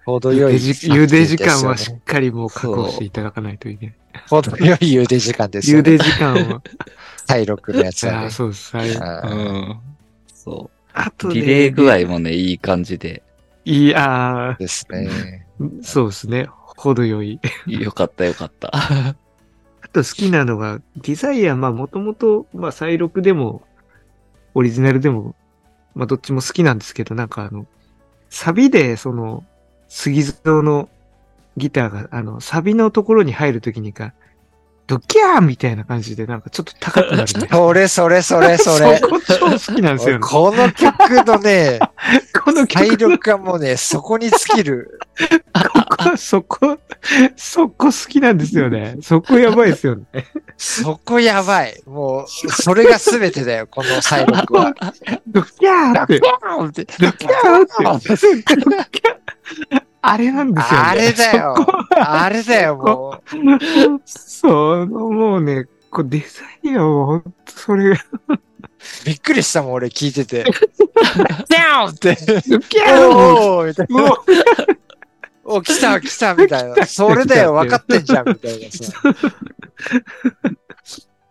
[0.05, 0.55] 程よい。
[0.55, 3.97] 茹でじ茹で時間はしですよねっかりもう確保していただかないといけない。
[4.29, 5.90] 程よい茹で時間ですよね。
[5.90, 6.62] 茹で時間を。
[7.27, 8.31] 体力のやつはああ、ね。
[8.31, 8.77] そうです。
[8.77, 9.77] はいうん。
[10.35, 11.35] そあとう。
[11.35, 13.23] リレー具合もね、いい感じで。
[13.64, 15.47] いい、あですね。
[15.61, 16.49] あ、そうですね。
[16.77, 17.40] 程よい。
[17.67, 18.71] よかったよかった。
[18.75, 19.14] あ
[19.93, 23.62] と好きなのが、ディザイア、まあもともと、まあ再録でも、
[24.55, 25.35] オリジナルでも、
[25.95, 27.67] まあどっちも好きなんですけど、なんかあの、
[28.29, 29.45] サビでその、
[29.95, 30.89] 杉蔵の
[31.57, 34.13] ギターが、あの、サビのところに入るときにか、
[34.89, 37.49] ドキャーみたいな感じで、なんかちょっと高くなるね。
[37.49, 38.99] それそれそれそれ。
[38.99, 40.21] そこ超好きなんですよね。
[40.27, 41.79] この曲のね、
[42.45, 44.99] この体曲の力がもうね、そこに尽きる。
[45.53, 46.79] ここ、そこ、
[47.37, 48.97] そこ好きなんですよね。
[49.01, 50.05] そこやばいですよね。
[50.59, 51.81] そこやばい。
[51.87, 54.75] もう、それが全てだよ、この再録は。
[55.29, 59.05] ドキャーって、ピャーンってドキャーって、
[60.07, 60.87] あれなんですよね。
[60.87, 61.55] あれだよ。
[61.96, 63.21] あれだよ、も
[64.05, 66.25] その、もうね、こうデザ
[66.63, 68.38] インはもうほんとそれが、う。
[69.07, 70.44] びっくりしたもん、俺聞いてて。
[70.44, 72.17] ピャーンって。
[72.48, 74.13] ドキャーもおーみたいな。
[75.44, 76.85] お、来た来たみたいな。
[76.87, 78.92] それだよ、 分かってんじゃん、みたいなさ。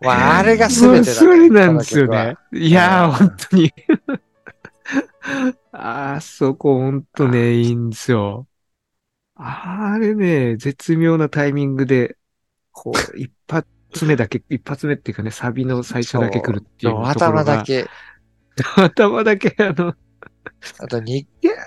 [0.02, 1.04] もうあれが全てだ、ね。
[1.04, 2.36] それなんですよね。
[2.52, 3.72] いやー、うん本当に。
[5.72, 8.46] あそこ本当ね、いいんですよ。
[9.36, 12.16] あれね、絶妙なタイミングで、
[12.72, 13.66] こう、 一発
[14.04, 17.10] 目だけ、一発目っていうかね、サビの最初だけ来るっていうところが。
[17.10, 17.62] 頭だ。
[17.62, 17.86] け。
[18.76, 19.94] 頭だけ、あの、
[20.78, 21.26] あと2、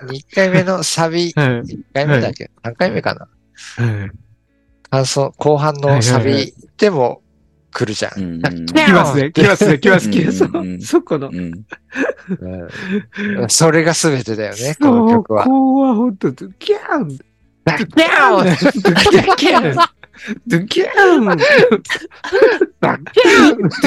[0.09, 1.47] 二回目のサビ、はい。
[1.61, 3.28] 1回目だっけ ?3 回目かな？
[3.84, 4.11] はい
[4.89, 7.22] 感想、後半のサビでも
[7.72, 8.22] 来るじゃん。
[8.22, 8.41] うん。
[8.41, 10.45] 来ますね、来ますね、来ます、来ます。
[10.45, 11.30] うんうんうんそ、そこの。
[11.30, 11.36] うん。
[11.41, 11.45] う
[13.45, 15.43] んそれが全てだよね、このそ曲は。
[15.43, 17.18] こは本当、ギャン
[17.68, 19.63] ギャドキャン
[20.47, 20.88] ドキャ
[21.20, 21.36] ンド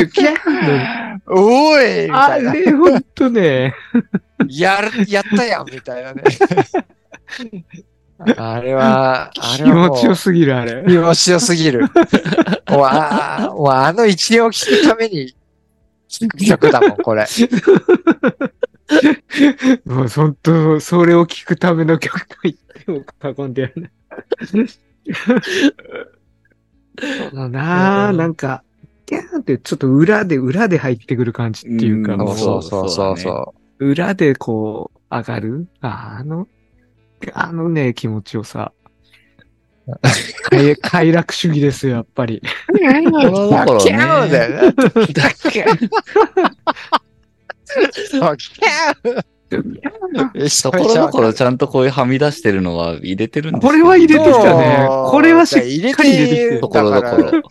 [0.07, 2.53] キャンおーいみあたいな。
[2.53, 3.75] れ、ほんとね。
[4.49, 6.23] やる、やったやんみたいなね。
[8.37, 10.85] あれは、あ気れはもう持ちよすぎる、あれ。
[10.87, 11.81] 気持ちよすぎる。
[11.81, 11.91] もう
[12.85, 15.35] あもうあの一音を聞くために、
[16.09, 17.27] 聴く曲だもん、これ。
[19.85, 23.91] もう本当、それを聞くための曲と言っても過言ではない。
[27.01, 28.63] そうだなあうんなんか、
[29.07, 35.69] ギャーンってちょっと裏で、裏で入ってくる感じっていうか、うそうそうそうそうそそう裏でこう、上がる？
[35.81, 36.47] あの、
[37.33, 38.73] あのね、気持ちよさ。
[40.51, 42.43] 快快楽主義ですよ、やっぱり。
[42.73, 44.75] だからねキャーだよね。
[44.77, 45.35] キャー。
[45.35, 45.91] そうキャー
[50.63, 57.43] ところどころちゃんとこういうはみ出してるのは入れてるんですこれは入れてきたねこれはしっかり入れ入れてきてるところどころ。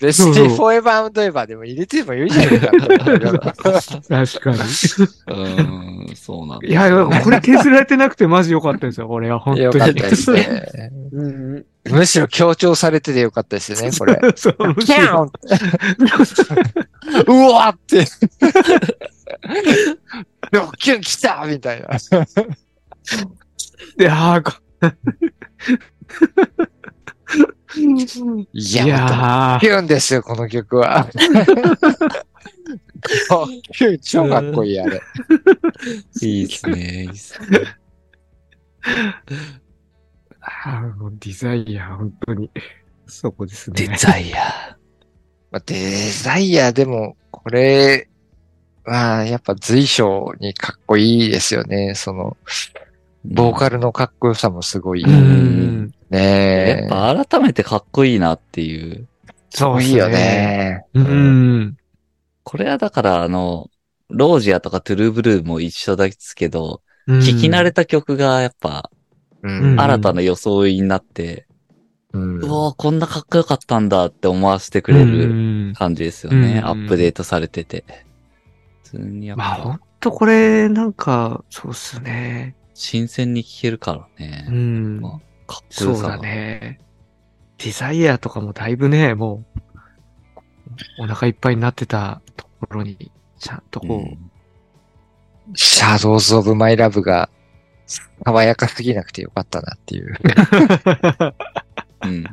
[0.00, 2.70] レスリーフォーエバードエバーでも入れてもいいじゃないか。
[2.70, 4.58] 確かに。
[5.28, 6.68] うん、そうなんだ。
[6.68, 9.38] いや、いやこれ削られてなくてマジ良かったですよ、これは。
[9.38, 9.64] 本当に。
[9.64, 10.90] よかったですね。
[11.12, 11.64] うん。
[11.90, 14.18] むしろ強調されててよかったですね、これ。
[14.36, 15.32] そう、キャろン
[17.26, 18.04] うわって。
[20.52, 21.88] でも、キュン来たみたいな。
[23.98, 24.52] いやーこ
[27.76, 27.82] い
[28.52, 31.08] いや、やキュンですよ、この曲は。
[33.72, 35.00] キュン超かっこいい、あれ。
[36.22, 37.02] いいですね。
[37.04, 42.50] いいっすねーあーもうデザイア、本当に。
[43.06, 43.86] そこですね。
[43.86, 44.76] デザイア。
[45.50, 48.08] まあ、デザイアでも、これ
[48.84, 51.94] は、やっぱ随所にかっこいいですよね。
[51.94, 52.36] その、
[53.24, 55.02] ボーカルのかっこよさもすごい。
[55.02, 55.92] うねん。
[56.12, 56.78] え。
[56.82, 59.08] やっぱ改めてかっこいいなっていう。
[59.50, 60.08] そういいよ。
[60.08, 60.84] ね。
[60.94, 61.76] うん。
[62.44, 63.70] これはだからあの、
[64.08, 68.95] ロージアとかトゥルーブルーも一緒ですけど、うん聴き慣れた曲がやっぱうん。
[69.46, 71.46] 新たな装いになって、
[72.12, 76.60] うんうわこんなかっこよかったんだって思わせてくれる感じですよね。
[76.62, 77.84] うんアップデートされてて。
[78.84, 82.54] 普通にやっまあ、ほぱんとこれ、なんか、そうっすね。
[82.72, 84.46] 新鮮に聴けるからね。
[84.48, 85.00] うん。
[85.00, 85.12] まあ
[85.46, 86.18] かっこそうだ。
[86.18, 86.80] ね。
[87.58, 89.44] デザイアとかもだいぶね、も
[90.98, 94.08] う、お腹いっぱいになってたところに、ちゃんとこ
[95.52, 97.30] う、 Shadows of My Love が
[97.86, 100.14] 爽やかすぎなくてよかったなっていう。
[102.02, 102.10] うん。
[102.10, 102.24] うん。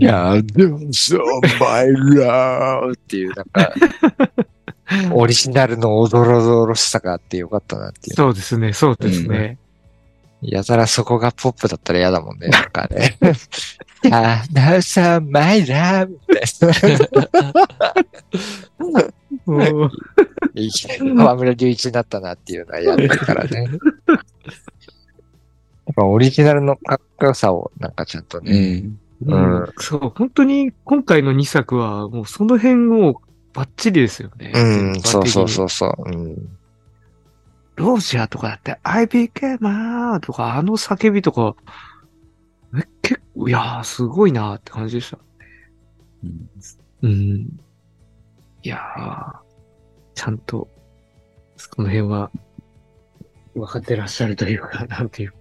[0.00, 3.74] Shadows of My Love っていう、なんか、
[5.12, 8.16] オリジナルのおどろどろしさがあってよかったなっていう。
[8.16, 9.58] そうですね、そうですね。
[10.42, 13.18] やたらそこがポップだったら嫌だもんね、 なんかね。
[14.02, 17.08] シャドウズ・オブ・マイ・ラブみたいな。
[19.46, 19.90] もう
[20.54, 23.64] いきなり河村隆一になったなっていうのは嫌だからね。
[23.64, 23.68] や
[25.92, 28.80] っぱオリジナルのかっこよさをなんかちゃんとうね。
[28.80, 28.98] ん。
[29.26, 33.20] うんうんそう、本当に今回の2作は、もうその辺を
[33.52, 34.52] バッチリですよね。
[34.54, 34.58] う
[34.92, 35.48] ん、そうそうう。
[35.48, 35.94] そうそう。
[36.06, 36.57] うん。
[37.78, 39.58] ロージャーとかだって、I became
[40.16, 41.54] a とか、あの叫びとか、
[42.76, 45.18] え結構、いやー、すごいなーって感じでした。
[46.24, 46.50] うん
[47.02, 47.60] うん。
[48.64, 49.32] いやー、
[50.14, 50.68] ちゃんと、
[51.76, 52.32] この辺は、
[53.54, 55.38] 分かってらっしゃるというか、なんていうか。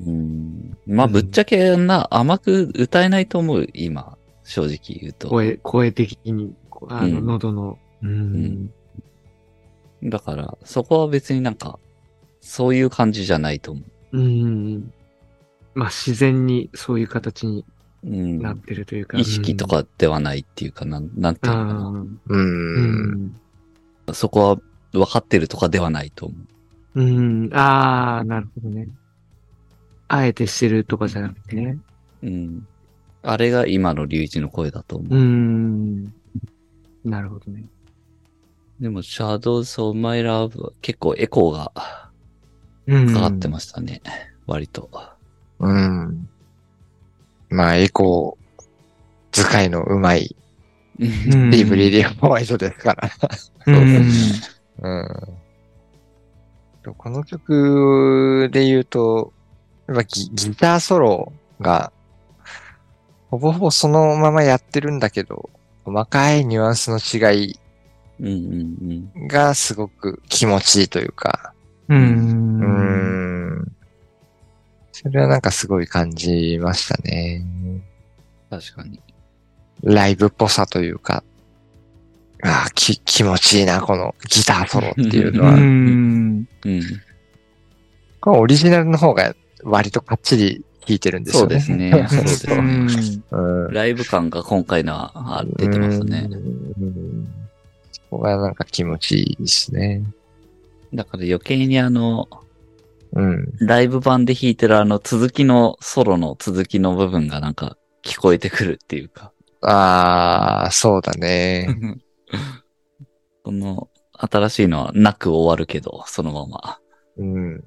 [0.00, 5.28] うんまあ、ぶっちゃけな、甘く歌えないと思う、今、正直言うと。
[5.28, 6.54] 声、声的に、
[6.88, 8.72] あの、うん喉の、うん。
[10.02, 11.78] だから、そこは別になんか、
[12.40, 13.82] そういう感じじゃないと思
[14.12, 14.92] うん。
[15.74, 17.64] まあ、自然にそういう形に
[18.04, 18.08] う。
[18.08, 18.38] うん。
[18.40, 19.18] なってるというか。
[19.18, 21.80] 意識とかではないっていうか、なん、なんてういうのかな。
[21.90, 21.94] ん。
[21.94, 22.20] う。
[22.26, 23.40] うんん。
[24.12, 24.60] そこは
[24.92, 26.34] 分かってるとかではないと思
[26.94, 27.02] う。
[27.02, 27.50] うん。
[27.52, 28.88] ああ、なるほどね。
[30.08, 31.78] あえてしてるとかじゃなくてね。
[32.22, 32.66] うん。
[33.22, 35.14] あれが今の龍一の声だと思う。
[35.14, 36.14] うーん。
[37.04, 37.64] なるほどね。
[38.80, 41.72] でも、Shadows of My Love は結構エコーが
[42.86, 43.12] うん。
[43.12, 44.00] かかってましたね。
[44.46, 44.90] 割と。
[45.58, 46.28] うん。
[47.48, 48.64] まあ、エコー
[49.32, 50.36] 使いのうまい
[50.98, 53.10] うんリーブリリアホワイトですから。
[53.66, 54.10] うん。
[54.82, 54.88] う
[56.92, 56.94] ん。
[56.96, 59.32] この曲で言うと、
[59.88, 61.92] やっぱギギターソロが、
[63.30, 65.50] ほぼほぼそのままやってるんだけど、
[65.84, 67.58] 細かいニュアンスの違い。
[69.28, 71.52] がすごく気持ちいいというか、
[71.88, 71.94] う。
[71.94, 73.72] うんーん。
[74.92, 77.44] それはなんかすごい感じましたね。
[78.50, 79.00] 確かに。
[79.82, 81.22] ライブっぽさというか、
[82.42, 85.52] ああ、き、気持ちいいな、このギターソロっていうのうは。
[85.56, 85.58] ん。
[85.60, 86.82] うん。
[88.20, 91.56] これオリジナルの方が割とかっちり弾いてるんですそうよね。
[91.58, 92.06] ですね。
[92.08, 92.62] そうですうね。
[92.62, 93.66] ん。
[93.66, 93.72] うん。
[93.72, 96.28] ライブ感が今回のはあ出てますね。
[96.30, 97.28] うん。
[98.10, 100.02] そこがなんか気持ちいいですね。
[100.94, 102.28] だから余計にあの、
[103.12, 103.52] うん。
[103.60, 109.32] ライブ版で弾いてるあの続きのソロの続きの部分がなんか聞こえてくるっていうか。
[109.62, 111.68] ああ、そうだね。
[113.42, 116.78] この新しいのはなく終わるけど、そのまま。
[117.16, 117.64] うん。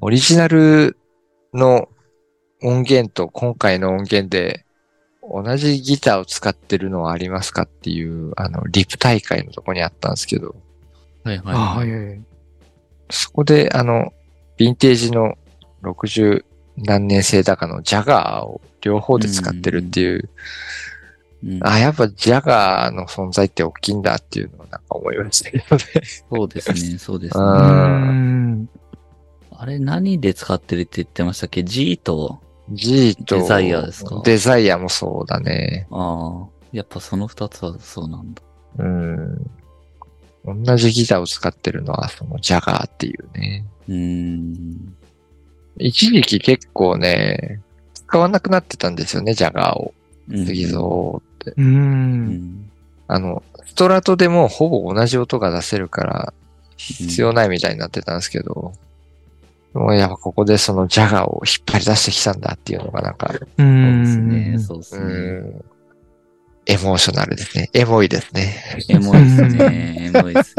[0.00, 0.96] オリジナル
[1.54, 1.88] の
[2.62, 4.64] 音源と今回の音源で
[5.30, 10.56] 同じギターを使ってるのはありますかっていう、あの、リプ大会のとこにあったんですけど、
[11.24, 12.20] はいはい、あはいはいはい。
[13.10, 14.12] そこであの、
[14.58, 15.38] ヴィンテージの
[15.82, 16.44] 60
[16.76, 20.28] 何年生だかのジャガーを両方で使ってるっていう、
[21.44, 25.82] うんあ、やっぱジャガーの存在って大きいんだっていうのをなんか思いましたけどね。
[26.30, 27.46] そうですね、 そうですうね。
[27.46, 28.68] うん。
[29.52, 32.40] あれ何で使ってるって言ってましたっけ ?G と、
[32.72, 34.22] G とデザイアですか？
[34.24, 35.86] デザイアもそうだね。
[35.90, 38.42] ああ、やっぱその二つはそうなんだ。
[38.78, 39.50] うん。
[40.64, 43.64] 同じギターを使ってるのはそのジャガーっていうね。
[43.88, 44.96] うーん。
[45.78, 47.60] 一時期結構ね、
[47.94, 49.94] 使わなくなってたんですよね、ジャガーを。
[50.30, 51.50] うん次ぞって。
[51.50, 51.54] う。
[51.58, 52.70] うんん。
[53.08, 56.34] あの、ストラトでもほぼ同じ音が出せるから、
[56.76, 58.72] 必要ないみたいになってたんですけど、
[59.72, 64.28] もうやっぱここでそのジャガーを引っ張り出してきたんだっていうのがなんか、うそうですん。
[64.28, 65.04] ね、そうですうね。
[65.04, 65.64] ん、
[66.66, 67.70] エモーショナルですね。
[67.72, 68.62] エモいですね。
[68.88, 70.56] エモいですね、 エモいです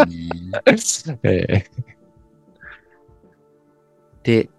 [1.09, 1.19] ね。
[1.23, 1.65] ええ
[4.23, 4.49] で、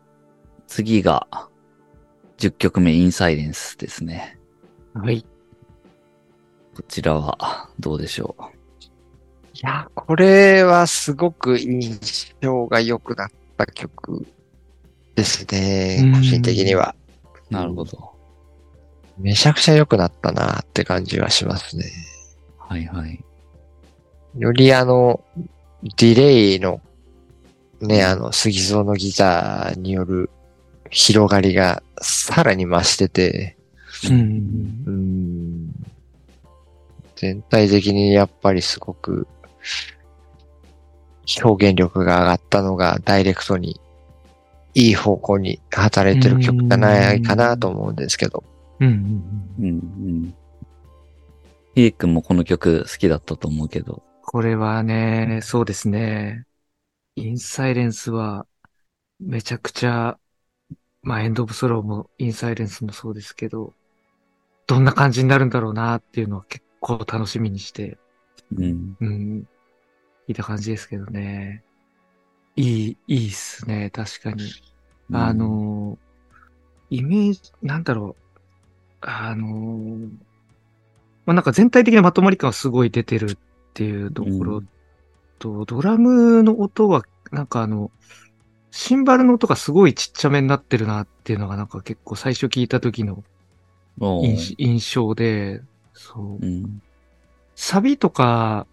[0.67, 1.27] 次が、
[2.39, 4.39] 10曲目、インサイレンスですね。
[4.95, 5.25] はい。
[6.75, 8.35] こちらは、どうでしょ
[9.55, 14.27] いや、これはすごく印象が良くなった曲
[15.15, 16.13] ですねうん。
[16.15, 16.95] 個人的には。
[17.51, 17.55] う。
[17.55, 18.13] なるほど。
[19.19, 21.85] めちゃくちゃ良くなったなって感じはしますね。
[22.59, 23.23] はいはい。
[24.39, 25.23] よりあの、
[25.83, 26.81] ディレイの、
[27.81, 30.31] ね、あの、杉蔵のギターによる
[30.91, 33.57] 広がりがさらに増してて、
[34.09, 34.13] うん。
[34.87, 35.73] うん
[37.23, 39.29] 全体的にやっぱりすごく
[41.41, 43.81] 表現力が上がったのがダイレクトに
[44.75, 48.43] いい方向に働いてる曲じゃないかなと思うんですけど。
[48.81, 49.23] うん。
[49.59, 50.35] うんうん。
[51.75, 54.03] ヒデ君もこの曲好きだったと思うけど。
[54.23, 56.47] これはね、そうですね。
[57.17, 58.47] インサイレンスは、
[59.21, 60.19] めちゃくちゃ、
[61.03, 63.75] まあ、エンドオブソローもインサイレンスもそうですけど、
[64.67, 67.99] どんな感じになるんだろうなっていうのは結構楽しみにして、
[68.57, 68.97] うん。
[69.01, 69.49] うん、
[70.29, 71.63] いた感じですけどね。
[72.57, 74.45] いい、いいっすね、確かに。
[75.13, 75.99] あの、
[76.91, 78.17] イメージ、なんだろ
[79.01, 79.07] う。
[79.07, 80.09] あの、
[81.25, 83.37] まあ、なんか全体的なまとまり感はすごい出てるっ
[83.75, 84.69] ていうところうん
[85.43, 87.91] と、ドラムの音は、なんかあの、
[88.71, 93.25] シンバルの音がすごいちっちゃめになってるなっていうのがなんか結構最初聞いた時の
[93.99, 95.61] 印印象で、
[95.93, 96.47] そう。
[96.47, 96.81] うん。
[97.57, 98.67] サビとか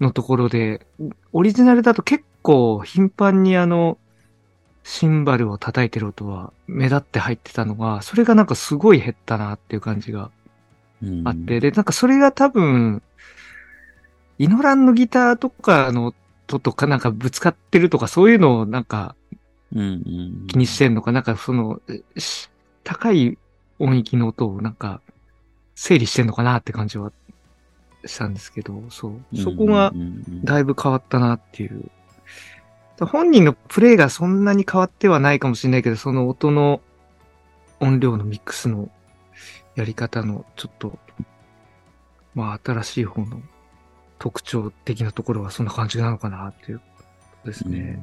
[0.00, 0.86] のところで、
[1.32, 3.98] オリジナルだと結構頻繁にあの、
[4.84, 10.30] シンバルを叩いてる音は目立って入ってたのが、それがなんかすごい減ったなっていう感じが
[11.02, 13.02] うんあって、で、なんかそれが多分、
[14.38, 16.14] イノランのギターとかの
[16.46, 19.16] 音とかなんかぶつかってるとかそういうのをなんか
[19.74, 20.46] うんうん。
[20.46, 21.80] 気にしてんのか、なんかその、
[22.16, 22.48] し
[22.84, 23.36] 高い
[23.80, 25.00] 音域の音をなんか
[25.74, 27.10] 整理してんのかなって感じは
[28.04, 29.36] したんですけど、そう。
[29.36, 31.90] そこがうんうんうんだいぶ変わったなっていう。
[33.00, 34.44] 本人のプレイがそん。
[34.44, 36.80] なに変わってはないかもしれないけど、その音の
[37.80, 38.90] 音量のミックスの
[39.74, 40.98] やり方のちょっと、
[42.34, 43.42] まあ新しい方の
[44.18, 46.78] 特徴的なところはそんな感じなのかなっていう。
[46.78, 46.84] こ
[47.44, 48.00] とですね。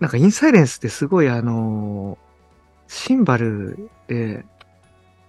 [0.00, 2.18] なんかインサイレンスってすごいあの、
[2.88, 4.44] シンバルで、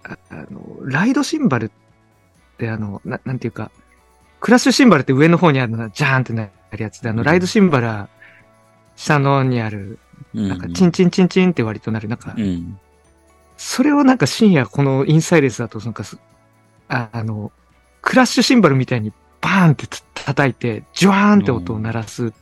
[0.02, 1.70] ああの、ライドシンバルっ
[2.58, 3.70] てあの、ななんていうか、
[4.40, 8.08] クラッシュシンバルって上の方にあるのがジャーンってなるやつで、あの、ライドシンバルは
[8.96, 9.98] 下のにある、
[10.34, 10.48] うん。
[10.48, 12.78] なんかチンチンチンチンって割となる、なんかう、ん。
[13.56, 16.18] それをなんか深夜このインサイレンスだと、なんかす、
[16.88, 17.52] ああの、
[18.02, 22.32] クラッシュシンバルみたいにバーンってた叩いて、ジュワーンって音を鳴らす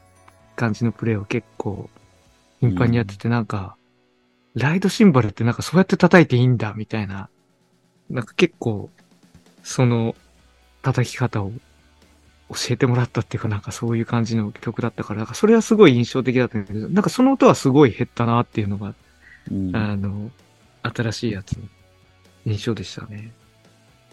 [0.57, 1.91] 感じのプレイを結構
[2.61, 3.77] 頻繁にやってて、なんか、
[4.55, 7.29] ライドシンバルってなんかそうやって叩いていいんだ、みたいな。
[8.09, 8.91] なんか結構、
[9.63, 10.15] その
[10.83, 11.53] 叩き方を
[12.51, 18.95] 教えてもらったっていうか、なんかそういう感じの曲だったから、なんかそれはすごい印象的だったんだけど、なんかその音はすごい減ったなっていうのが
[19.51, 20.30] うんあの、
[20.82, 21.64] 新しいやつの
[22.47, 23.32] 印象でしたね。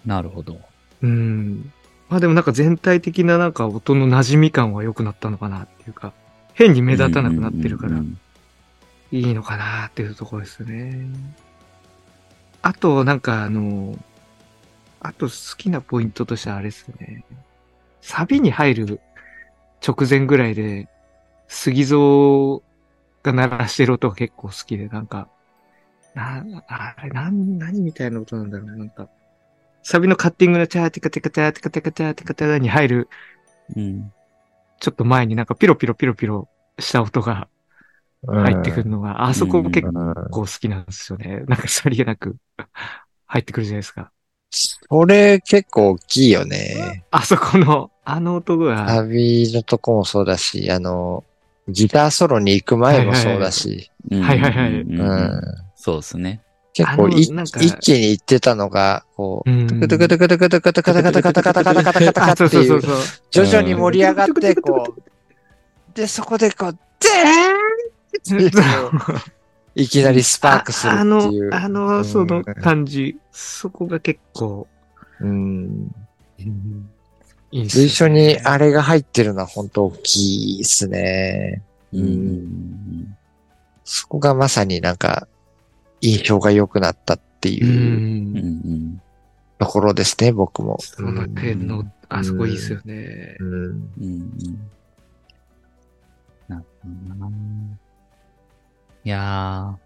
[0.05, 0.59] なるほど。
[1.01, 1.71] うん。
[2.09, 6.13] まあでもなんか全体的ななんか音の馴染み感は良くなったのかなっていうか、
[6.53, 8.19] 変に目立たなくなってるからうん
[9.11, 11.05] いいのかなっていうところですね。
[12.61, 13.97] あとなんかあの、
[14.99, 17.23] あと好きなポイントとしてはあれですね。
[18.01, 19.01] サビに入る
[19.85, 20.87] 直前ぐらいで、
[21.47, 22.61] 杉蔵
[23.23, 25.29] が鳴らしてる音が結構好きで、なんか、
[26.13, 29.07] な、あれ、なん、何みたいな音なんだろうな、んか。
[29.83, 33.09] サビのカッティングのチャーティカティカティカティカティカティカティカに入る、
[33.75, 34.11] うん。
[34.79, 36.49] ちょっと前になんかピロピロピロピロ
[36.79, 37.47] した音が
[38.27, 41.43] 入ってくるのが、あそこも結構好きなんですよね。
[41.47, 42.35] なんかさりげなく
[43.25, 44.11] 入ってくるじゃないですか。
[44.51, 47.05] それ結構大きいよね。
[47.11, 51.23] あそこの、あの音が、サビのとこもそうだし、あの、
[51.67, 55.41] ギターソロに行く前もそうだし、うんはいはいはいうんうん
[55.75, 56.41] そうですね。
[56.73, 63.21] 結構いあのなんか一気に行ってたのが、こう、うんトゥクトゥクトゥクトゥクトゥクトゥクトゥクトゥクトゥクトゥクトゥクトゥクトゥクトゥクあ、そうっていう、そうそうそう。
[63.31, 65.01] 徐々に盛り上がって、こう、
[65.93, 69.31] で、そこでこう、ゼーンって
[69.75, 71.53] いきなりスパークするあっていう。
[71.53, 74.67] あの、あの、その感じ、そこが結構、
[75.19, 75.93] うん。
[77.51, 77.67] いいね。
[77.67, 81.61] 随所にあれが入ってるのは本当大きいですね。
[81.93, 82.01] うん。
[82.01, 83.17] うん。
[83.83, 85.27] そこがまさになんか、
[85.99, 87.51] 印象が良くなったってう。
[87.51, 89.01] いう
[89.59, 90.77] ところですね、僕も。
[90.79, 93.35] その辺の、あそこいいっすよね。
[93.39, 93.49] うん。
[93.49, 93.81] うん。
[93.99, 94.31] うん。
[96.47, 97.31] なるほどな
[99.03, 99.77] いや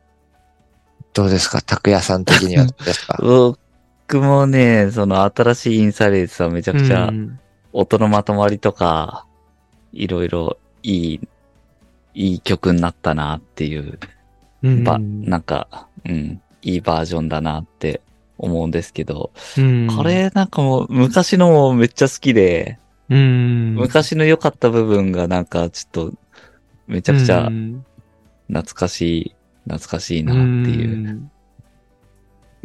[1.14, 2.26] どうですか拓也さん。
[2.26, 3.58] 的にはどうですかー、
[4.08, 7.40] 僕もね、その新しいインサイレースはめちゃくちゃうん
[7.78, 9.26] 音のまとまりとか、
[9.92, 11.28] いろいろいい、
[12.14, 14.00] いい曲になったなっていう、
[14.64, 18.00] うんば、なんか、うん、いいバージョンだなって
[18.38, 23.76] 思うんですけど、うんこれなんかもう昔のもめっちゃ好きで、うん。
[23.76, 26.14] 昔の良かった部分がなんかちょっと
[26.88, 27.86] めちゃくちゃうん
[28.48, 31.30] 懐かしい、懐かしいなっていう。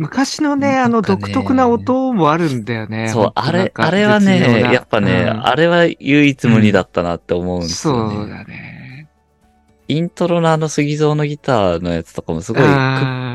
[0.00, 3.08] ん昔のね、あの独特な音もあるんだよね。
[3.08, 8.24] そう、あれ、あれはね、なやっぱね、うんあれは唯一無二だったなって思うんですそよね。
[8.24, 9.08] うだね。
[9.88, 12.62] イントロのあの杉蔵のギターのやつとかもすごい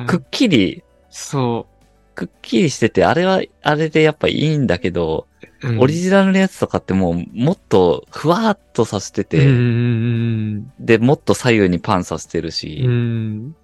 [0.07, 1.68] くっきり、そ
[2.16, 5.28] くっきりしてて、あれはあれでやっぱいいんだけど、
[5.63, 5.70] う。
[5.70, 13.55] うんオリジナルのやつとかってもうもっとふわーっとさせてて、うんで、もっと左右にパンさせてるし、うん。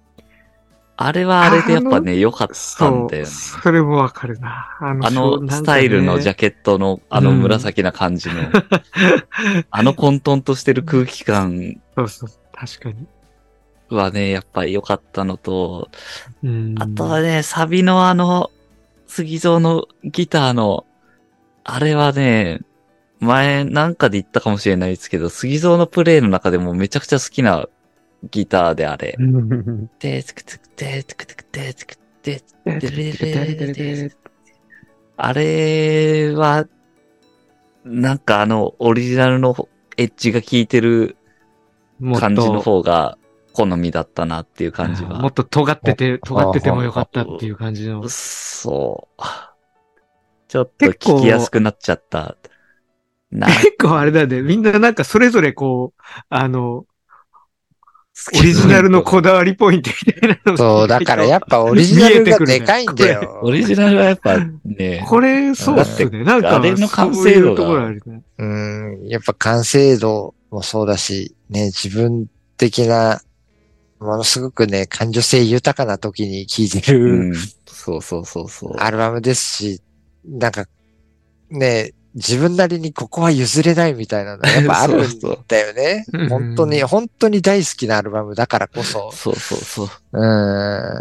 [1.06, 2.48] あれはあれでやっぱね、良かっ
[2.78, 2.90] た。
[2.90, 3.26] んだよね。
[3.26, 4.68] それもわかるな。
[4.80, 8.34] ああのスタイルのジャケケットのあの紫な感じの、
[9.70, 12.30] あの混沌としてる空気感そうそう。
[12.52, 13.06] 確かに。
[13.90, 15.88] はね、やっぱり良かったのと、
[16.42, 18.50] うんあとはね、サビのあの、
[19.06, 20.86] 杉蔵のギターの、
[21.64, 22.60] あれはね、
[23.20, 27.68] 前なんかで言ったかもしれないですけど、杉蔵のプレイの中でもめちゃくちゃ好きな
[28.30, 29.16] ギターであれ。
[29.18, 32.02] うんてつくつくてつくつくてつくて
[35.16, 36.66] あれは、
[37.84, 41.16] なんかあの、オリジナルのエッジが効いてる
[42.18, 43.18] 感じの方が
[43.52, 45.20] 好みだったなっていう感じは。
[45.20, 48.08] もっと尖ってて、尖っててもよかったっていう感じの。
[48.08, 49.22] そう。
[50.48, 52.36] ちょっと聞きやすくなっちゃった。
[53.30, 54.42] な、結構あれだね。
[54.42, 56.84] みんななんかそれぞれこう、あの、
[58.38, 63.40] オリジナルのこだわりポイントみたいなのがそう、だからやっぱオリジナルがでかいんだよ。
[63.42, 66.22] オリジナルはやっぱね、これ、そうっすね。
[66.22, 68.22] なんか、あれの完成度がそうね。
[68.38, 72.26] うん、やっぱ完成度もそうだし、ね、自分
[72.58, 73.22] 的な、
[73.98, 77.34] ものすごくね、感情性豊かな時に聴いてうるん。
[77.66, 78.72] そうそうそうそう。
[78.78, 79.80] アルバムですし、
[80.24, 80.66] なんか、
[81.50, 86.28] ね、自分なりにここは譲れないみたいなのやっぱあるんそうそうだよねうん。
[86.28, 89.10] 本当に、本当に大好きなアルバムだからこそ。
[89.12, 89.88] そうそうそう。
[90.12, 91.00] うん。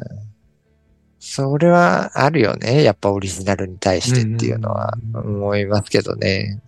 [1.19, 2.83] それはあるよね。
[2.83, 6.61] やっぱオリジナルに対してっていうのはうん思いますけどね。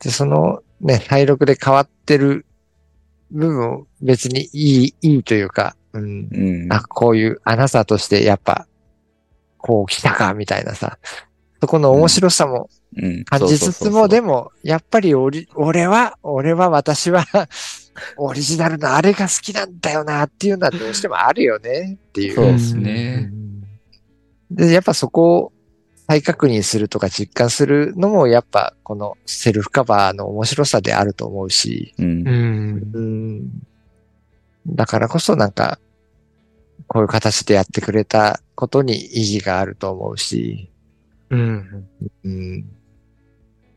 [0.00, 2.46] で、そのね、配録で変わってる
[3.30, 6.28] 部分を別にいい、いいというか、うん。
[6.30, 6.72] うん。
[6.72, 8.66] あ、こういうアナザーとしてやっぱ、
[9.58, 10.98] こう来たか、みたいなさ。
[11.60, 12.77] そこの面白さもうん。
[13.24, 17.24] 感じつつも、でも、も、やっぱりオリ、俺は、俺は私は、
[18.16, 22.34] オリジナルのあれが好きなんだよなっていうのはどうしてもあるよねっていう。
[22.34, 23.30] そうですね
[24.50, 25.52] で、やっぱそこを
[26.08, 32.30] 再確認するとか実感するのも、やっぱこのセルフカバーの面白さであると思うし、うんう。
[32.30, 32.90] ん。
[32.94, 33.50] うん。
[34.66, 35.78] だからこそなんか、
[36.86, 40.70] こういう形でやってくれたことに意義があると思うし、
[41.30, 41.88] うん。
[42.24, 42.77] うん。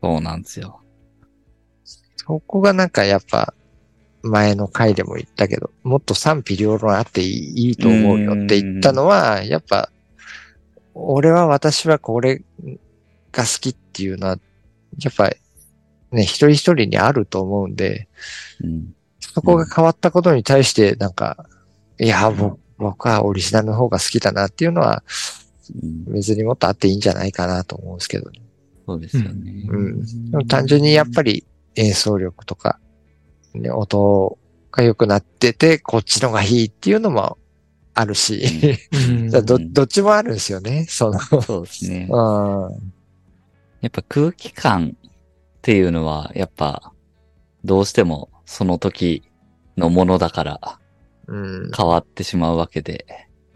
[0.02, 0.80] そうなんですよ。
[2.16, 3.54] そこがなんかやっぱ、
[4.24, 9.90] 前の回でも言ったけど、もっと賛否両論あっていいと思うよって言ったのは、やっぱ、
[10.94, 12.42] 俺は私はこれ
[13.32, 14.38] が好きっていうのは、
[14.98, 15.30] やっぱ
[16.12, 18.08] ね、一人一人にあると思うんで、
[18.62, 18.94] うん。
[19.20, 21.46] そこが変わったことに対して、なんか、
[21.98, 25.02] いや、僕僕はオリジナルの方が好きだなっていうのは、
[25.82, 28.40] うん別にもっとあっていいんじゃないかなと思うんですけどね。
[28.86, 29.66] そうですよね。
[29.68, 31.44] うんでも単純にやっぱり
[31.76, 32.78] 演奏力とか、
[33.54, 34.38] ね、音
[34.70, 37.38] が良くなってて、こっちのがいいっていうのも
[37.94, 38.78] あるし、
[39.44, 41.18] どどっちもあるんですよね、その。
[41.18, 42.08] そうですね。
[42.10, 42.92] うん
[43.80, 45.10] やっぱ空気感っ
[45.60, 46.92] ていうのは、やっぱ、
[47.64, 49.24] どうしてもその時
[49.76, 50.78] のものだから
[51.26, 53.06] うん変わってしまうわけで、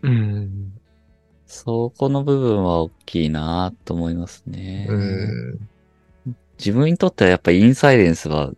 [0.03, 0.73] うん。
[1.47, 4.87] そこの部分は大きいなと思いますね。
[4.89, 5.69] うん
[6.59, 8.51] 自分にとってはやっぱインサイレンスは、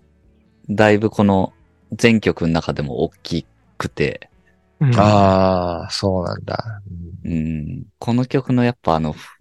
[0.71, 1.53] だいぶこの
[1.93, 4.31] 全曲の中でも大きくて、
[4.81, 6.81] うんああ、そうなんだ。
[7.25, 9.39] うん、この曲のやっぱあの、ふ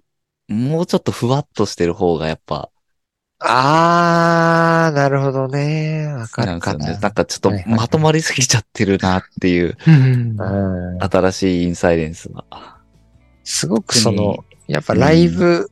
[0.47, 2.71] もうちょっとふわっとしてる方がやっぱ
[3.39, 6.07] ああ、なるほどね。
[6.07, 6.93] わかるかなね。
[6.93, 6.99] な。
[6.99, 9.77] なんかちょっとまとまりすぎちゃってるなっていう、
[10.99, 12.76] 新しいインサイレンスは。
[13.47, 15.71] すごくその特、やっぱライブ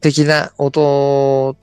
[0.00, 1.56] 的な音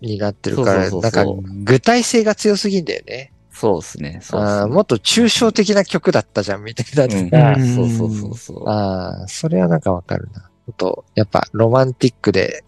[0.00, 3.32] になってるから、そうなそうんそうか具体性が強すぎんだよね。
[3.52, 4.20] そうですね。
[4.22, 4.72] そうですね。
[4.72, 7.54] もっと抽象的な曲だったじゃん、みたいなのが。
[7.54, 8.68] うんそうそうそうそう。
[8.68, 10.48] ああ、それはなんかわかるな。
[10.68, 12.62] あと、やっぱロマンティックで、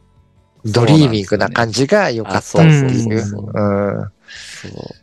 [0.64, 3.14] ドリーミングな感じが良かったってそうなんですいう。
[3.14, 4.12] よねあそうそううん。
[4.62, 4.94] そう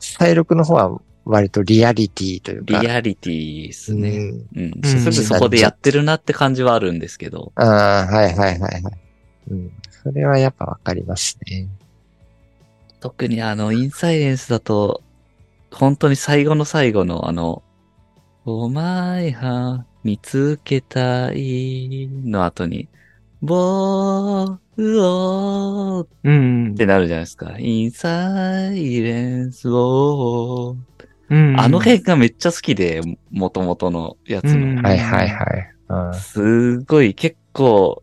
[0.00, 2.80] 再録の方は割とリアリティというか。
[2.80, 4.16] リアリティですね。
[4.16, 4.46] うん。
[4.56, 4.72] うん。
[4.74, 7.52] うん正直そこでやってるなって感じはあるんですけど。
[7.54, 8.82] ああ、はいはいはいはい。
[9.50, 9.72] うん。
[9.90, 11.68] それはやっぱわかりますね。
[13.00, 15.02] 特にあの、インサイレンスだと、
[15.70, 17.62] 本当に最後の最後のあの、
[18.46, 22.88] お前は見つけたいの後に、
[23.42, 24.58] ボー
[25.02, 26.74] をっうん。
[26.74, 27.56] てなるじゃないですか。
[27.58, 30.74] インサイレンスを。
[31.30, 33.00] うんあの辺がめっちゃ好きで、
[33.30, 34.82] 元々のやつうんの。
[34.82, 35.74] はいはいはい。
[35.88, 38.02] うんすごい結構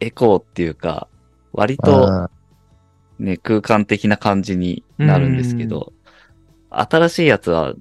[0.00, 1.08] エコーっていうか、
[1.52, 2.30] 割とあ
[3.18, 5.92] ね、空間的な感じになるんですけど、
[6.70, 7.74] 新しいやつは、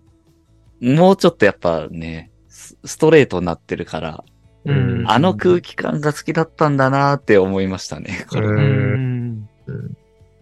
[0.81, 4.23] もうちょっとやっぱね、スストレートになってるから、
[4.65, 8.25] うんあの空気感が好きだったんだなって思いましたね。
[8.29, 9.49] これううんん。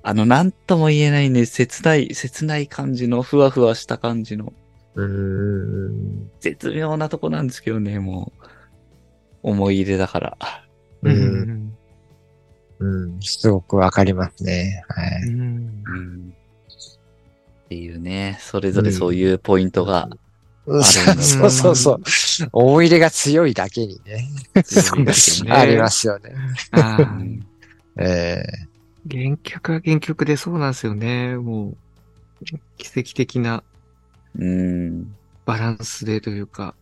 [0.08, 4.53] あの、なんとも言えないね、切ない、切ない感じの、ふわふわした感じの、
[4.93, 6.30] うん。
[6.39, 8.45] 絶妙なとこなんですけどね、もう、
[9.41, 10.38] 思い入れだから。
[11.01, 11.10] う。
[11.10, 11.78] うんん。
[12.78, 13.20] うん。
[13.20, 14.84] すごくわかりますね。
[14.89, 15.24] はい。
[15.24, 16.34] うんうん
[17.66, 20.08] っていうね、それぞれそういうポイントが
[20.68, 22.01] そうそうそう。
[22.51, 24.30] 思い入れが強いだけにね。
[24.64, 25.51] 強いですよね。
[25.58, 26.36] ありますよね。
[26.74, 27.39] あーうん
[27.97, 28.43] え
[29.10, 31.38] 原曲は原曲でそうなんですよね。
[31.38, 31.78] もう、
[32.78, 33.64] 奇跡的な
[34.38, 35.16] うん。
[35.45, 36.76] バランスでというか、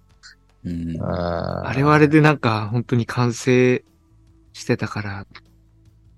[0.64, 1.00] うんえ。
[1.02, 3.84] ああれはあれでなんか本当に完成
[4.54, 5.26] してたからっ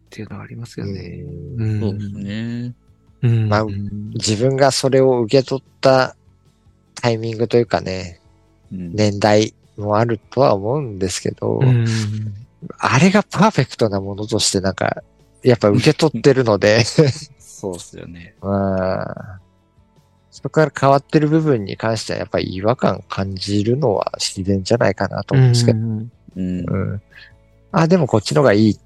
[0.10, 1.24] ていうのはありますよね。
[1.58, 2.74] うんんそうですね。
[3.24, 3.49] うん。
[3.49, 6.16] まあうん自分がそれを受け取った
[7.01, 8.22] タイミングというかね、
[8.72, 11.86] うん年代もあるとは思うんですけど、うん。
[12.78, 15.03] あれがパーフェクトなものとしてなんか、
[15.46, 18.36] やっぱ受け取ってるので、そうっすよね。
[18.41, 19.39] ま あ、
[20.32, 25.80] そこから変わってる部分に関してはやっぱり違和感感じるのは自然じゃないかなと思うんですけど。
[25.80, 26.66] うんうん。
[26.68, 27.02] うん。
[27.72, 28.78] あ、でもこっちのがいいっ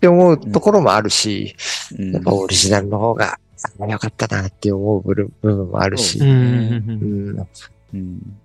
[0.00, 1.56] て思うところもあるし、
[1.98, 3.38] うんやっぱオリジナルの方が
[3.80, 6.18] あ良かったなって思う部分もあるし。
[6.20, 7.48] うんうん。
[7.94, 8.36] うん。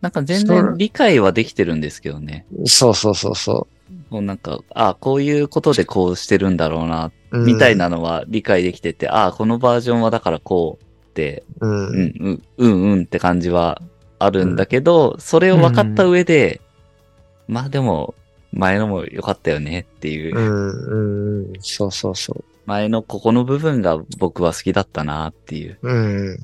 [0.00, 2.44] なんか全然理解はできてるんですけどね。
[2.66, 3.68] そうそうそうそ
[4.10, 7.38] もうなんか、あこういうことでこうしてるんだろうな、う。
[7.38, 7.76] うんみたい。
[7.76, 11.66] なのは理解できてて、あこのバージョンはだからこうって、う。
[11.66, 13.80] うんん、うん、うん、うんって感じは
[14.18, 16.60] あるんだけど、それを分かった上で、
[17.48, 18.14] まあでも、
[18.52, 21.46] 前のも良かったよねっていうう、ん。
[21.46, 21.52] うん。
[21.60, 25.88] そうそうそ前のここの部分が僕は好きだったなっていう、う。
[25.88, 26.38] うん。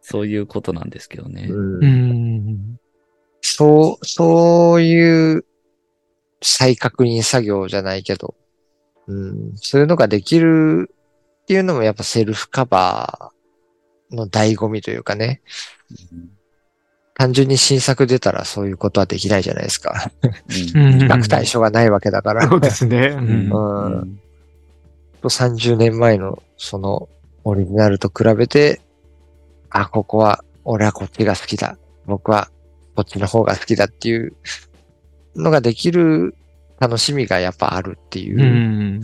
[0.00, 1.46] そういうことなんですけどね。
[1.48, 2.78] うんうん。
[3.40, 5.44] そう、そういう
[6.48, 8.36] 再確認作業じゃないけど、
[9.08, 10.94] うん、そういうのができる
[11.42, 15.42] っていうのもやっぱセルフカバーの醍醐味というかね、
[17.14, 20.12] 単純に新作出たらそういうことはできないじゃないですか。
[20.76, 22.48] うんうん比較対象がないわけだから。
[22.48, 23.08] そうですね。
[23.08, 24.20] ううんんうん
[25.22, 27.08] 30年前のその
[27.42, 28.80] オリジナルと比べて、
[29.70, 31.76] あ、ここは、俺はこっちが好きだ。
[32.06, 32.50] 僕は
[32.94, 34.34] こっちの方が好きだっていう
[35.36, 36.34] のができる
[36.78, 39.00] 楽しみがやっぱあるっていう。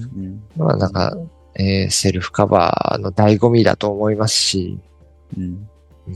[0.56, 1.16] のはなんか、
[1.54, 4.78] えーセルフカバーの醍醐味だと思いますし、
[5.36, 5.68] うん。
[6.06, 6.14] うん、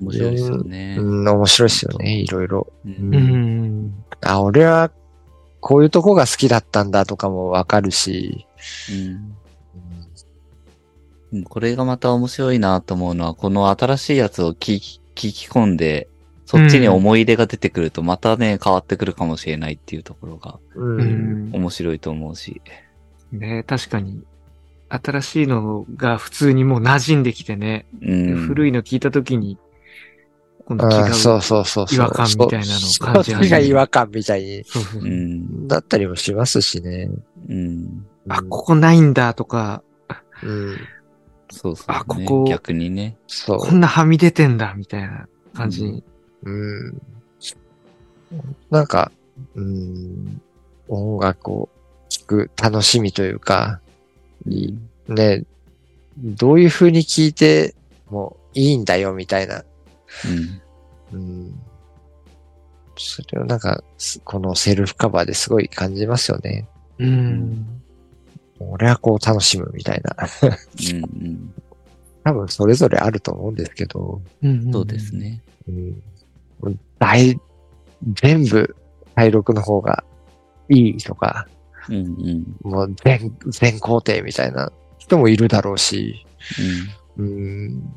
[0.00, 0.96] 面白いですよね。
[0.98, 1.28] うん。
[1.28, 2.66] 面白いですよね、いろいろ。
[2.84, 4.04] ううんん。
[4.22, 4.90] あ、俺は
[5.60, 8.46] こういうとこが好きだったんだとかもわかるし、
[11.32, 11.38] うん。
[11.38, 11.44] うん。
[11.44, 16.08] これがまた面白いなと思うのは、この新しいやつを聞き聞き込んで、
[16.48, 21.50] そっちに思い出が出てくると、またね、変わってくるかもしれないっていうところがうんうん。
[21.52, 22.62] 面白いと思うし。
[23.32, 24.22] ね確かに。
[24.88, 27.84] 新しいのが普通にもう馴染んできてね。
[28.00, 28.36] うん。
[28.46, 29.58] 古いの聞いたときに、
[30.64, 31.12] 今度違う。
[31.12, 31.94] そうそうそうそう。
[31.94, 37.10] 違和感みたいなのを感じそそっちが違和感みたいにそうんだったりもしますしね。
[37.46, 38.06] うん。
[38.26, 39.82] あ、ここないんだとか、
[40.42, 40.76] うん。
[41.50, 41.98] そうそう、ね。
[42.00, 43.18] あここ逆にね。
[43.26, 45.98] そこんなはみ出てんだみたいな感じに。
[45.98, 46.17] う。
[46.42, 47.00] うん。
[48.70, 49.10] なんか、
[49.54, 50.40] うん、
[50.88, 51.68] 音楽を
[52.08, 53.80] 聴く楽しみというか、
[54.46, 54.74] い
[55.08, 55.44] ね、
[56.18, 57.74] どういう風に聴いて
[58.10, 59.64] もいいんだよみたいな。
[61.12, 61.18] うん。
[61.18, 61.60] うん。
[62.96, 66.66] それをなんか、すこのセルフカバーですごい感じますよね。
[66.98, 67.66] うん。
[68.58, 70.16] 俺はこう楽しむみたいな。
[70.90, 70.96] うん。
[70.96, 71.54] うん。
[72.24, 75.14] 多分それぞれあると思うんですけど、うんそうです。
[75.14, 75.40] ね。
[75.68, 76.02] うん、
[76.98, 77.38] 大、
[78.14, 78.76] 全部、
[79.14, 80.04] 体録の方が
[80.68, 81.46] いいとか、
[81.88, 81.96] うん。
[81.96, 82.70] うん。
[82.70, 86.26] もう全、全工程みたいな人もいるだろうし、
[87.16, 87.24] うん。
[87.24, 87.94] うん、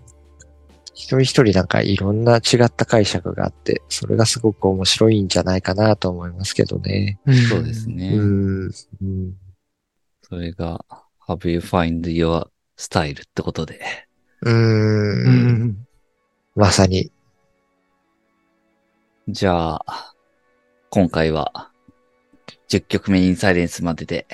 [0.94, 7.20] 一人一人なんかいろんな違った解釈があって、それがすごく面白いんじゃないかなと思いますけどね。
[7.50, 7.90] そうです。
[7.90, 8.10] ね。
[8.16, 9.34] うん、うん、
[10.22, 10.84] それが、
[11.28, 12.48] Have you find your
[12.78, 13.80] style ってことで。
[14.42, 15.88] う、うんん。
[16.56, 17.12] まさに、
[19.28, 20.16] じゃあ、
[20.90, 21.70] 今回は、
[22.70, 24.26] 10曲目インサイレンスまでで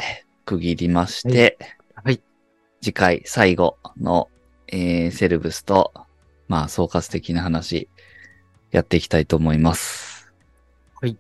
[0.46, 1.58] 区切りまして、
[1.94, 2.22] はい。
[2.82, 4.30] 次回最後の、
[4.68, 5.94] えー、セルブスと、
[6.48, 7.90] まあ、総括的な話、
[8.72, 10.32] やっていきたいと思います。
[11.02, 11.18] はい。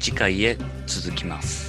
[0.00, 0.56] 次回へ
[0.86, 1.67] 続きます。